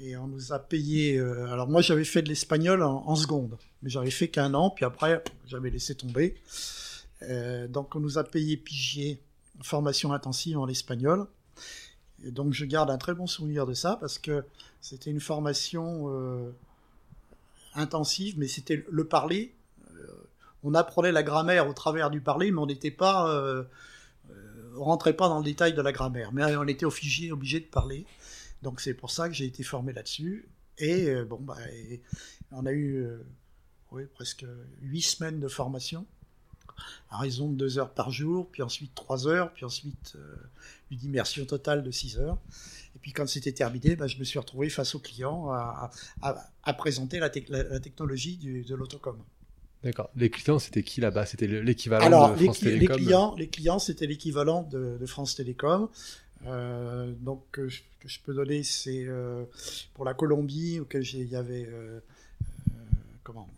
[0.00, 1.18] Et on nous a payé.
[1.18, 3.58] euh, alors, moi, j'avais fait de l'espagnol en, en seconde.
[3.82, 6.34] Mais j'avais fait qu'un an, puis après, j'avais laissé tomber.
[7.22, 9.20] Euh, donc, on nous a payé pigier,
[9.62, 11.26] formation intensive en espagnol.
[12.24, 14.44] Donc, je garde un très bon souvenir de ça parce que
[14.80, 16.50] c'était une formation euh,
[17.74, 19.54] intensive, mais c'était le parler.
[19.92, 20.06] Euh,
[20.62, 23.32] on apprenait la grammaire au travers du parler, mais on n'était pas.
[23.32, 23.64] euh,
[24.76, 27.28] on rentrait pas dans le détail de la grammaire, mais on était obligé,
[27.60, 28.06] de parler.
[28.62, 30.48] Donc c'est pour ça que j'ai été formé là-dessus.
[30.78, 31.58] Et bon, bah,
[32.52, 33.06] on a eu
[34.14, 34.46] presque
[34.80, 36.06] huit semaines de formation,
[37.10, 40.34] à raison de deux heures par jour, puis ensuite trois heures, puis ensuite euh,
[40.90, 42.38] une immersion totale de six heures.
[42.94, 45.90] Et puis quand c'était terminé, bah, je me suis retrouvé face aux clients à,
[46.22, 49.16] à- à présenter la, tec- la- la technologie du- de l'autocom.
[49.82, 50.10] D'accord.
[50.14, 51.26] Les clients c'était qui là-bas?
[51.26, 52.96] C'était le- l'équivalent de France cli- les Télécom?
[52.96, 55.88] clients, les clients, c'était l'équivalent de, de France Télécom.
[56.46, 59.44] Euh, donc, euh, je, que je peux donner, c'est euh,
[59.94, 61.68] pour la Colombie, auquel il y avait
[63.22, 63.48] comment?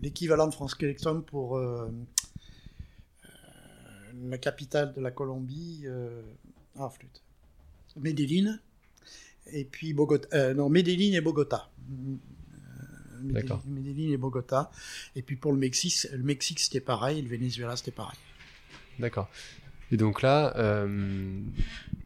[0.00, 1.90] L'équivalent de France Télécom pour euh,
[3.24, 3.28] euh,
[4.28, 6.22] la capitale de la Colombie, euh,
[6.76, 7.22] ah flûte,
[7.96, 8.60] Medellín,
[9.52, 11.70] et puis Bogota, non Medellín et Bogota.
[13.20, 13.62] D'accord.
[13.66, 14.70] Medellín Medellín et Bogota.
[15.16, 18.18] Et puis pour le Mexique, le Mexique c'était pareil, le Venezuela c'était pareil.
[18.98, 19.28] D'accord.
[19.90, 20.86] Et donc là, euh,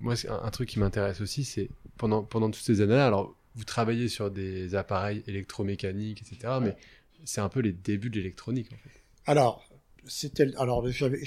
[0.00, 3.64] moi, un, un truc qui m'intéresse aussi, c'est pendant, pendant toutes ces années-là, alors vous
[3.64, 6.76] travaillez sur des appareils électromécaniques, etc., mais
[7.24, 9.00] c'est un peu les débuts de l'électronique, en fait.
[9.26, 9.64] Alors,
[10.06, 11.20] c'était, alors j'avais,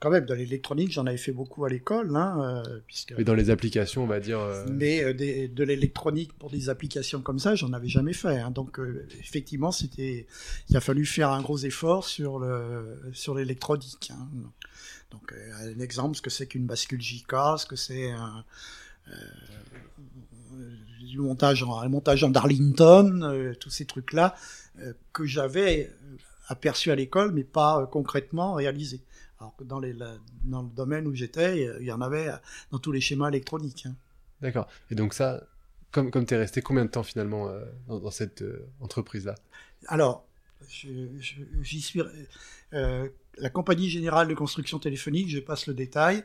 [0.00, 3.12] quand même de l'électronique, j'en avais fait beaucoup à l'école, hein, euh, puisque.
[3.16, 4.40] Mais dans les applications, on va dire.
[4.40, 8.36] euh, Mais euh, des- de l'électronique pour des applications comme ça, j'en avais jamais fait.
[8.38, 8.50] hein.
[8.50, 8.78] Donc
[9.20, 10.26] effectivement, c'était,
[10.68, 14.10] il a fallu faire un gros effort sur le sur l'électronique.
[14.12, 14.28] hein.
[15.10, 18.44] Donc un exemple, ce que c'est qu'une bascule JK, ce que c'est un,
[21.08, 24.34] du montage en montage en Darlington, euh, tous ces trucs là
[25.12, 26.16] que j'avais euh,
[26.48, 29.00] aperçu à l'école, mais pas euh, concrètement réalisé.
[29.38, 32.36] Alors que dans, les, la- dans le domaine où j'étais, il y en avait euh,
[32.70, 33.86] dans tous les schémas électroniques.
[33.86, 33.94] hein.
[34.40, 34.68] D'accord.
[34.90, 35.42] Et donc ça,
[35.90, 39.34] comme, comme tu es resté combien de temps finalement euh, dans, dans cette euh, entreprise-là?
[39.86, 40.26] Alors,
[40.68, 42.02] j'y suis.
[42.72, 43.08] euh,
[43.38, 46.24] la compagnie générale de construction téléphonique, je passe le détail,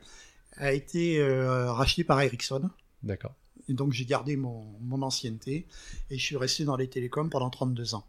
[0.57, 2.69] a été euh, rachetée par Ericsson.
[3.03, 3.33] D'accord.
[3.69, 5.65] Et donc j'ai gardé mon, mon ancienneté
[6.09, 8.05] et je suis resté dans les télécoms pendant 32 ans.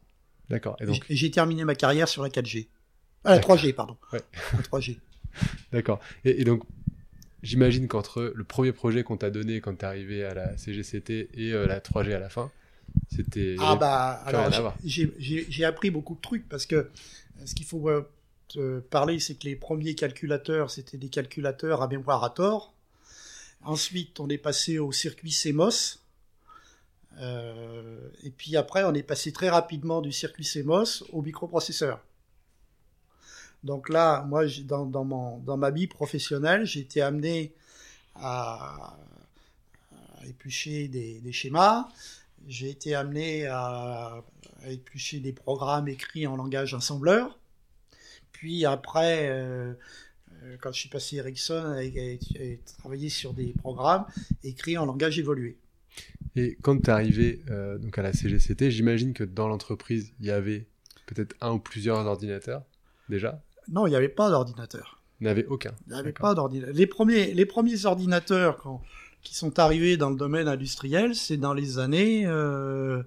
[0.48, 0.76] D'accord.
[0.80, 2.68] Et donc, j'ai- terminé ma carrière sur la 4G.
[3.24, 3.56] Ah, la D'accord.
[3.56, 3.96] 3G, pardon.
[4.12, 4.20] Ouais.
[4.52, 4.98] La 3G.
[5.72, 5.98] d'accord.
[6.24, 6.62] Et, et donc,
[7.42, 11.52] j'imagine qu'entre le premier projet qu'on t'a donné quand t'es arrivé à la CGCT et
[11.52, 12.50] euh, la 3G à la fin,
[13.14, 13.56] c'était.
[13.58, 16.90] Ah bah, alors j'ai appris beaucoup de trucs parce que euh,
[17.44, 18.08] ce qu'il faut euh,
[18.48, 22.72] te parler, c'est que les premiers calculateurs, c'était des calculateurs à mémoire à tort.
[23.66, 25.98] Ensuite, on est passé au circuit CMOS.
[27.18, 32.00] Euh, et puis après, on est passé très rapidement du circuit CMOS au microprocesseur.
[33.64, 37.52] Donc là, moi, dans, mon, dans ma vie professionnelle, j'ai été amené
[38.14, 38.96] à,
[40.28, 41.88] éplucher des, schémas.
[42.46, 44.22] J'ai été amené à,
[44.68, 47.36] éplucher des programmes écrits en langage assembleur.
[48.30, 49.74] Puis après, euh,
[50.60, 54.04] quand je suis passé Ericsson, j'ai travaillé sur des programmes
[54.44, 55.56] écrits en langage évolué.
[56.34, 60.26] Et quand tu es arrivé euh, donc à la CGCT, j'imagine que dans l'entreprise, il
[60.26, 60.66] y avait
[61.06, 62.62] peut-être un ou plusieurs ordinateurs
[63.08, 63.42] déjà?
[63.68, 65.00] Non, il n'y avait pas d'ordinateur.
[65.20, 65.72] Il n'y avait aucun.
[65.86, 66.74] Il n'y avait pas d'ordinateur.
[66.74, 68.82] Les premiers, les premiers ordinateurs quand-
[69.22, 73.02] qui sont arrivés dans le domaine industriel, c'est dans les années euh,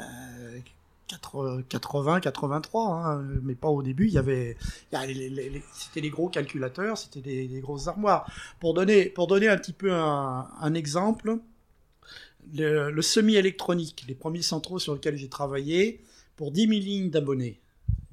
[0.00, 0.58] euh,
[1.10, 4.06] 80, 80, 83, hein, mais pas au début.
[4.06, 4.56] Il y avait,
[4.92, 8.30] les- les- les- c'était des gros calculateurs, c'était des, grosses armoires.
[8.60, 9.12] Pour donner,
[9.48, 11.38] un petit peu un, exemple,
[12.54, 16.02] le, le semi-électronique, les premiers centraux sur lesquels j'ai travaillé,
[16.36, 17.60] pour 10 000 lignes d'abonnés,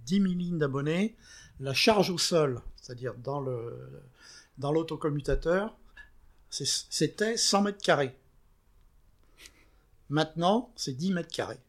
[0.06, 1.16] 10 000 lignes d'abonnés,
[1.60, 3.74] la charge au sol, c'est-à-dire dans le
[4.58, 5.76] dans l'autocommutateur,
[6.50, 8.16] c'était 100 mètres carrés.
[10.10, 11.60] Maintenant, c'est 10 mètres carrés.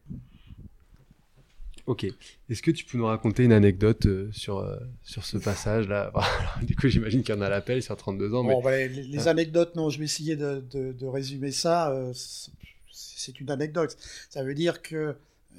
[1.89, 2.05] Ok.
[2.49, 6.11] Est-ce que tu peux nous raconter une anecdote euh, sur, euh, sur ce passage-là?
[6.61, 8.91] Du coup, j'imagine qu'il y en a à l'appel sur 32 ans, mais Bon, ben,
[8.91, 11.89] les, les anecdotes, non, je vais essayer de, de- de résumer ça.
[11.91, 13.97] euh, c'est- une anecdote.
[14.29, 15.15] Ça veut dire que,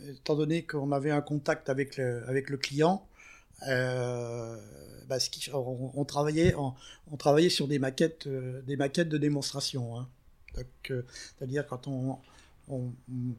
[0.08, 3.06] étant donné qu'on avait un contact avec le, avec le client,
[3.66, 6.72] bah, ce qui- on, on travaillait, on,
[7.10, 9.98] on travaillait sur des maquettes, des maquettes de démonstration.
[9.98, 10.08] hein.
[10.86, 12.18] C'est-à-dire quand on,
[12.68, 13.34] on- on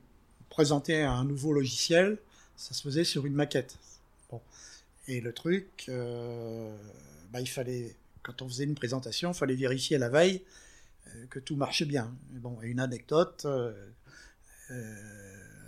[0.50, 2.18] présentait un nouveau logiciel,
[2.62, 3.78] ça se faisait sur une maquette.
[4.30, 4.40] Bon.
[5.08, 6.78] Et le truc, euh,
[7.32, 10.44] bah, il fallait, quand on faisait une présentation, il fallait vérifier la veille
[11.08, 12.16] euh, que tout marchait bien.
[12.30, 13.74] Bon, une anecdote, euh,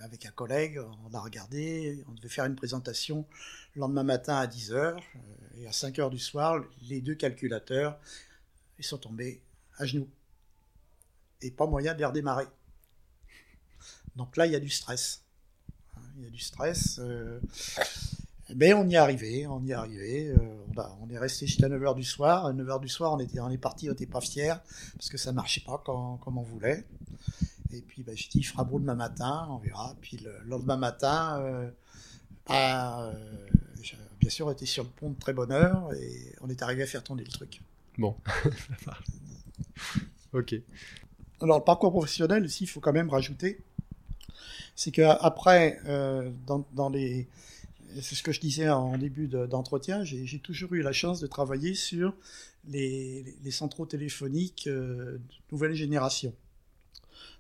[0.02, 0.80] avec un collègue,
[1.10, 3.26] on a regardé, on devait faire une présentation
[3.76, 5.02] le lendemain matin à 10h,
[5.58, 8.00] et à 5h du soir, les deux calculateurs,
[8.78, 9.42] ils sont tombés
[9.78, 10.08] à genoux.
[11.42, 12.46] Et pas moyen de les redémarrer.
[14.16, 15.24] Donc là, il y a du stress.
[16.18, 17.00] Il y a du stress.
[17.00, 17.40] euh,
[18.56, 20.28] mais on y est arrivé, on y est arrivé.
[20.30, 20.38] euh,
[20.76, 22.46] on, a- on est resté jusqu'à 9h du soir.
[22.46, 24.54] À 9h du soir, on, était, on est parti, on n'était pas fiers,
[24.96, 26.86] parce que ça marchait pas comme, comme on voulait.
[27.74, 29.96] Et puis, bah, j'ai dit, il fera beau demain matin, on verra.
[30.02, 31.70] Puis le lendemain matin, euh,
[32.48, 33.48] bah, euh,
[34.20, 36.88] bien sûr été sur le pont de très bonne heure, et on est arrivé à
[36.88, 37.62] faire tourner le truc.
[37.98, 38.16] bon.
[40.34, 40.56] ok.
[41.42, 43.60] Alors, le parcours professionnel, aussi, il faut quand même rajouter,
[44.76, 46.32] c'est qu'après, euh.
[48.02, 51.28] C'est ce que je disais en début de- d'entretien, j'ai toujours eu la chance de
[51.28, 52.16] travailler sur
[52.68, 56.34] les, centraux téléphoniques euh, de nouvelle génération.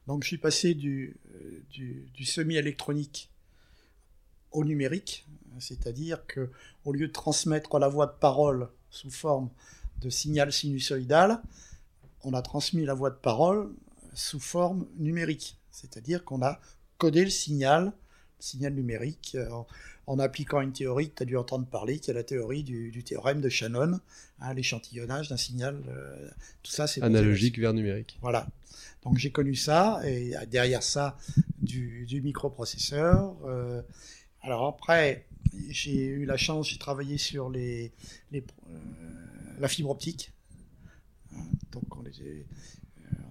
[0.08, 1.60] Donc, je suis passé du, euh,
[2.14, 3.30] du, semi-électronique
[4.52, 5.26] au numérique,
[5.60, 6.52] c'est-à-dire que
[6.86, 9.50] au lieu de transmettre la voix de parole sous forme
[10.02, 11.42] de signal sinusoïdal,
[12.24, 13.74] on a transmis la voix de parole
[14.14, 16.60] sous forme numérique, c'est-à-dire qu'on a
[17.04, 17.84] codé le signal,
[18.40, 19.68] le signal numérique, euh, en,
[20.08, 22.92] en appliquant une théorie que tu as dû entendre parler, qui est la théorie du,
[22.92, 24.00] du théorème de Shannon,
[24.40, 26.30] hein, l'échantillonnage d'un signal, euh,
[26.64, 28.18] tout ça c'est Analogique vers numérique.
[28.22, 28.48] voilà.
[29.04, 31.06] Donc j'ai connu ça, et derrière ça,
[31.62, 33.36] du, du microprocesseur.
[33.46, 33.82] euh,
[34.42, 35.26] alors après,
[35.70, 37.92] j'ai eu la chance, j'ai travaillé sur les,
[38.32, 40.32] les, euh, la fibre optique.
[41.36, 42.44] Hein, Donc euh,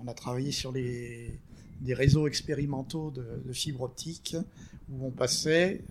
[0.02, 1.40] on a travaillé sur les,
[1.82, 4.36] des réseaux expérimentaux de, de fibre optique,
[4.90, 5.82] où on passait...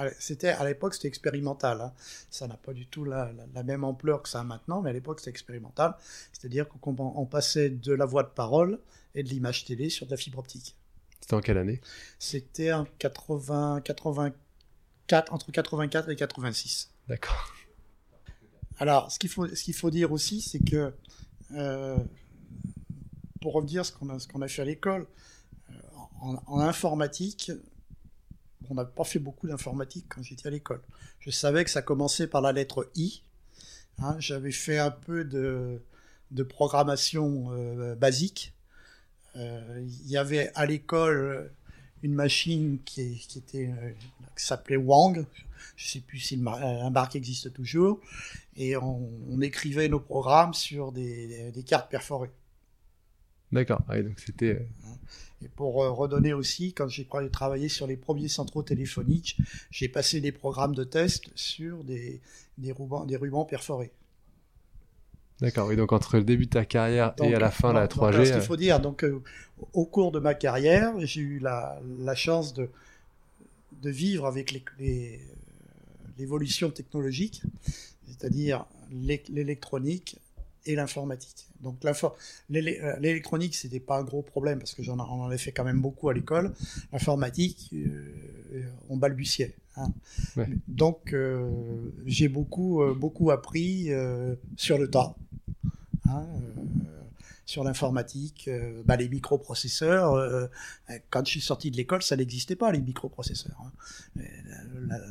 [0.00, 1.80] euh, C'était à l'époque c'était expérimental.
[1.80, 1.92] hein.
[2.30, 4.90] Ça n'a pas du tout la, la- la même ampleur que ça a maintenant, mais
[4.90, 5.94] à l'époque c'était expérimental.
[6.32, 8.78] C'est-à-dire qu'on on passait de la voix de parole
[9.14, 10.76] et de l'image télé sur de la fibre optique.
[11.20, 11.80] C'était en quelle année?
[12.18, 16.90] C'était en 80, 84, entre 84 et 86.
[17.08, 17.52] D'accord.
[18.78, 20.92] Alors, ce qu'il faut, ce qu'il faut dire aussi, c'est que,
[21.52, 21.96] euh,
[23.40, 25.06] pour revenir à ce qu'on a, fait à l'école,
[25.70, 25.74] euh,
[26.20, 27.50] en, informatique,
[28.68, 30.82] on n'a pas fait beaucoup d'informatique quand j'étais à l'école.
[31.18, 33.22] Je savais que ça commençait par la lettre I.
[33.98, 35.82] hein, J'avais fait un peu de,
[36.44, 38.54] programmation euh, basique.
[39.36, 41.52] Euh, Il y avait à l'école
[42.02, 43.26] une machine qui,
[44.36, 45.24] s'appelait Wang.
[45.76, 48.00] Je sais plus si la marque existe toujours.
[48.56, 52.30] Et on, on écrivait nos programmes sur des, des cartes perforées.
[53.52, 53.82] D'accord.
[53.88, 54.54] Oui, donc c'était.
[54.56, 59.38] euh, Et pour euh, redonner aussi, quand j'ai tra- travaillé sur les premiers centraux téléphoniques,
[59.70, 62.20] j'ai passé des programmes de test sur des,
[62.58, 63.90] des, rubans, des rubans perforés.
[65.40, 65.68] D'accord.
[65.68, 67.96] Oui, donc entre le début de ta carrière et Donc, à la fin la donc,
[67.96, 68.14] donc, 3G.
[68.14, 69.22] alors, ce qu'il euh, faut dire, donc, euh,
[69.72, 72.68] au cours de ma carrière, j'ai eu la, la chance de,
[73.82, 75.20] de vivre avec les- les-
[76.18, 77.42] l'évolution technologique.
[78.06, 80.18] c'est-à-dire l'électronique
[80.66, 81.48] et l'informatique.
[81.60, 81.76] Donc
[82.48, 86.08] l'électronique, c'était pas un gros problème parce que j'en en avais fait quand même beaucoup
[86.08, 86.52] à l'école.
[86.92, 87.74] L'informatique,
[88.88, 89.54] on balbutiait.
[89.76, 89.92] Hein.
[90.68, 91.14] Donc
[92.06, 93.90] j'ai beaucoup beaucoup appris
[94.56, 95.14] sur le tas.
[96.08, 96.26] Hein,
[97.50, 100.14] sur l'informatique, euh, bah, les microprocesseurs.
[100.14, 100.46] Euh,
[101.10, 103.60] quand je suis sorti de l'école, ça n'existait pas les microprocesseurs.
[103.60, 104.20] Hein.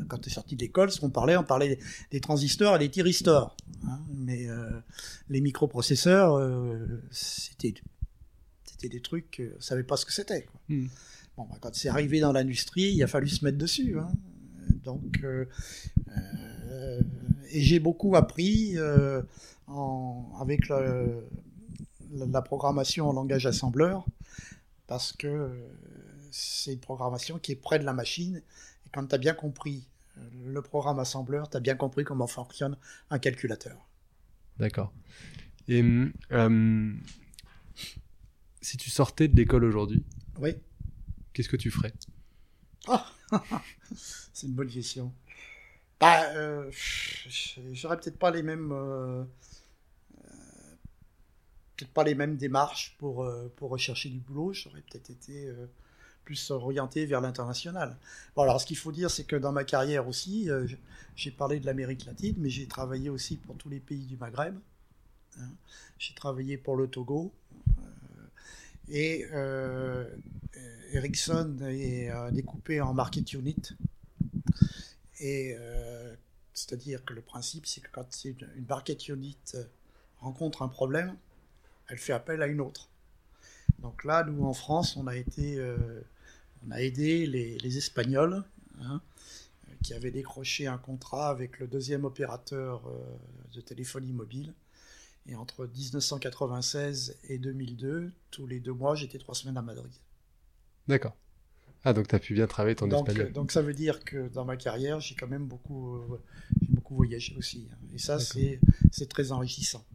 [0.08, 1.78] quand tu es sorti de l'école, on parlait, on parlait
[2.12, 3.58] des, transistors et des thyristors.
[3.86, 4.00] Hein.
[4.16, 4.70] Mais euh,
[5.28, 6.40] les microprocesseurs,
[7.12, 7.74] c'était
[8.64, 10.48] c'était des trucs, on savait pas ce que c'était.
[10.70, 10.88] Hmm.
[11.36, 14.00] Bon, bah, quand c'est arrivé dans l'industrie, il a fallu se mettre dessus.
[14.00, 14.14] Hein.
[14.86, 15.26] Donc,
[17.52, 18.78] et j'ai beaucoup appris
[19.68, 21.28] en, avec le,
[22.12, 24.06] la programmation en langage assembleur
[24.90, 25.68] parce que euh,
[26.32, 28.38] c'est une programmation qui est près de la machine.
[28.38, 29.88] Et quand tu as bien compris
[30.18, 32.76] euh, le programme assembleur, tu as bien compris comment fonctionne
[33.12, 33.88] un calculateur.
[34.58, 34.92] D'accord.
[35.68, 35.86] Et
[36.32, 36.94] euh,
[38.62, 40.04] si tu sortais de l'école aujourd'hui,
[40.40, 40.56] oui.
[41.34, 41.94] qu'est-ce que tu ferais?
[42.88, 43.06] Ah,
[44.34, 45.14] C'est une bonne question.
[46.00, 46.24] Bah,
[47.74, 48.74] j'aurais peut-être pas les mêmes
[51.80, 54.52] peut-être pas les mêmes démarches pour, euh, pour rechercher du boulot.
[54.52, 55.66] J'aurais peut-être été euh,
[56.26, 57.96] plus orienté vers l'international.
[58.36, 60.68] Bon, alors ce qu'il faut dire, c'est que dans ma carrière aussi, euh,
[61.16, 64.58] j'ai parlé de l'Amérique latine, mais j'ai travaillé aussi pour tous les pays du Maghreb.
[65.40, 65.50] Hein.
[65.98, 67.32] J'ai travaillé pour le Togo.
[68.90, 69.26] et
[70.92, 73.74] Ericsson est découpé en market unit.
[75.20, 75.56] Et
[76.54, 79.38] c'est-à-dire que le principe, c'est que quand une, une market unit
[80.20, 81.16] rencontre un problème,
[81.90, 82.90] elle fait appel à une autre.
[83.80, 86.02] Donc là, nous en France, on a été, euh,
[86.68, 88.44] on a aidé les, Espagnols
[88.82, 89.02] hein,
[89.84, 93.00] qui avaient décroché un contrat avec le deuxième opérateur euh,
[93.54, 94.54] de téléphonie mobile.
[95.28, 99.92] Et entre 1996 et 2002, tous les deux mois, j'étais trois semaines à Madrid.
[100.88, 101.16] D'accord.
[101.86, 103.32] Ah, donc tu as pu bien travailler ton espagnol.
[103.32, 106.22] Donc ça veut dire que dans ma carrière, j'ai quand même beaucoup, euh,
[106.68, 107.70] beaucoup voyagé aussi.
[107.72, 107.78] Hein.
[107.94, 108.60] Et ça, c'est
[109.08, 109.86] très enrichissant.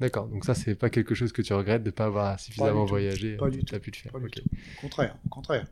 [0.00, 2.84] D'accord, donc ça, c'est pas quelque chose que tu regrettes de ne pas avoir suffisamment
[2.84, 3.36] voyagé.
[3.36, 3.78] Pas du tout.
[3.78, 4.12] pu le faire.
[4.14, 5.66] Au contraire, au contraire.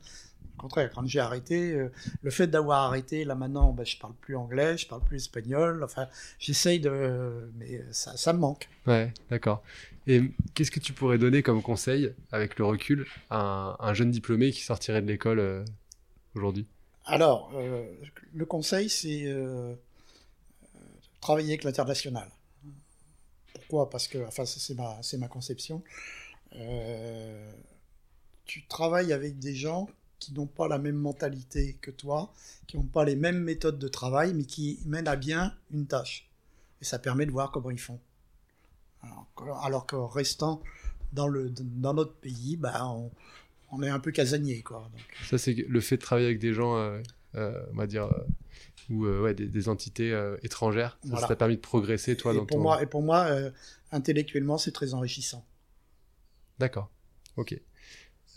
[0.56, 1.90] Au contraire, quand j'ai arrêté, euh,
[2.22, 5.82] le fait d'avoir arrêté, là maintenant, bah, je parle plus anglais, je parle plus espagnol.
[5.82, 6.06] Enfin,
[6.38, 8.68] j'essaye de, mais ça, ça me manque.
[8.86, 9.64] Ouais, d'accord.
[10.06, 10.22] Et
[10.54, 14.60] qu'est-ce que tu pourrais donner comme conseil, avec le recul, à un, jeune diplômé qui
[14.60, 15.64] sortirait de l'école euh,
[16.36, 16.66] aujourd'hui?
[17.06, 17.84] Alors, euh,
[18.32, 19.34] le conseil, c'est
[21.20, 22.28] travailler avec l'international.
[23.90, 25.82] Parce que, enfin, c'est ma, conception.
[26.54, 27.50] Euh,
[28.44, 32.32] tu travailles avec des gens qui n'ont pas la même mentalité que toi,
[32.66, 36.28] qui n'ont pas les mêmes méthodes de travail, mais qui mènent à bien une tâche.
[36.80, 37.98] Et ça permet de voir comment ils font.
[39.02, 40.62] Alors, qu'en restant
[41.12, 42.86] dans, le, dans notre pays, bah,
[43.70, 44.62] on, est un peu casanier.
[44.62, 44.88] Quoi,
[45.28, 47.00] Ça, c'est le fait de travailler avec des gens, euh,
[47.34, 48.10] on va dire,
[48.90, 50.98] ou euh, ouais, des, entités euh, étrangères.
[51.04, 52.62] Ça t'a permis de progresser, toi, et dans pour ton...
[52.62, 53.50] Moi, et pour moi, euh,
[53.90, 55.44] intellectuellement, c'est très enrichissant.
[56.58, 56.90] D'accord.
[57.36, 57.58] Ok.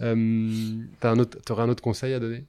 [0.02, 2.46] Euh, autre, aurais un autre conseil à donner?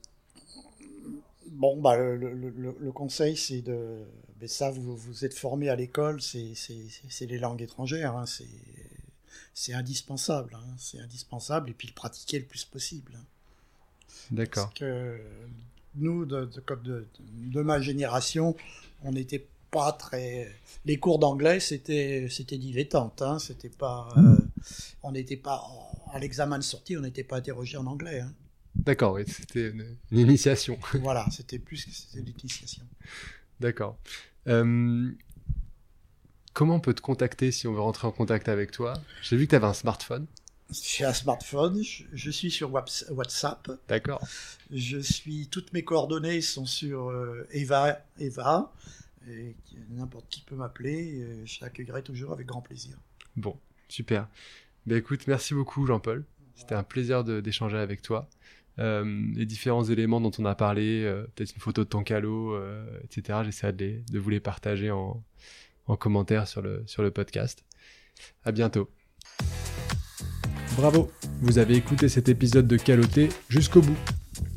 [1.50, 4.04] Bon, bah, le, le, le, conseil, c'est de.
[4.40, 6.54] Mais ça, vous, vous êtes formé à l'école, c'est
[7.20, 8.14] les langues étrangères.
[8.14, 8.24] Hein,
[9.54, 10.54] c'est indispensable.
[10.54, 11.70] Hein, c'est indispensable.
[11.70, 13.12] Et puis le pratiquer le plus possible.
[13.16, 13.24] Hein.
[14.32, 14.64] D'accord.
[14.66, 15.18] Parce que
[15.96, 18.56] nous, de, de, ma génération,
[19.02, 20.52] on n'était pas très.
[20.84, 23.22] Les cours d'anglais, c'était c'était dilettante.
[23.22, 24.08] Hein, c'était pas.
[24.16, 24.36] Euh,
[25.02, 25.64] on n'était pas
[26.12, 28.20] à l'examen de sortie, on n'était pas interrogé en anglais.
[28.20, 28.32] Hein.
[28.74, 30.78] D'accord, oui, c'était une, initiation.
[31.00, 32.82] voilà, c'était plus que c'était l'initiation.
[33.58, 33.96] D'accord.
[34.48, 35.10] Euh,
[36.52, 38.94] comment on peut te contacter si on veut rentrer en contact avec toi?
[39.22, 40.26] J'ai vu que tu avais un smartphone.
[40.70, 41.80] J'ai un smartphone,
[42.12, 43.70] je, suis sur WhatsApp.
[43.88, 44.20] D'accord.
[44.72, 48.72] Je suis, toutes mes coordonnées sont sur euh, Eva, Eva,
[49.28, 49.54] et
[49.90, 52.96] n'importe qui peut m'appeler, je l'accueillerai toujours avec grand plaisir.
[53.36, 53.56] Bon,
[53.88, 54.28] super.
[54.86, 56.24] Ben écoute, merci beaucoup Jean-Paul.
[56.54, 58.28] C'était un plaisir d'échanger avec toi.
[58.78, 59.04] Euh,
[59.34, 62.58] les différents éléments dont on a parlé, euh, peut-être une photo de ton calot,
[63.04, 63.40] etc.
[63.44, 65.22] J'essaie de, de, vous les partager en,
[65.86, 67.64] en commentaire sur le, sur le podcast.
[68.44, 68.90] À bientôt.
[70.76, 71.10] Bravo,
[71.40, 73.96] vous avez écouté cet épisode de Caloté jusqu'au bout.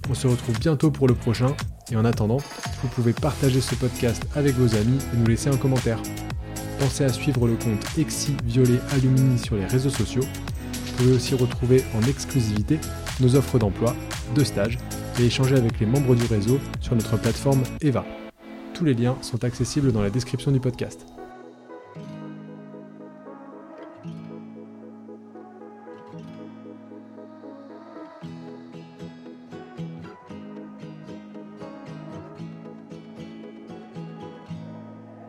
[0.10, 1.56] On se retrouve bientôt pour le prochain,
[1.92, 2.40] et en attendant,
[2.82, 6.02] vous pouvez partager ce podcast avec vos amis et nous laisser un commentaire.
[6.78, 10.24] Pensez à suivre le compte Exi Violet Alumini sur les réseaux sociaux.
[10.24, 12.80] Vous pouvez aussi retrouver en exclusivité
[13.22, 13.96] nos offres d'emploi,
[14.36, 14.78] de stage
[15.22, 18.06] et échanger avec les membres du réseau sur notre plateforme EVA.
[18.74, 21.06] Tous les liens sont accessibles dans la description du podcast.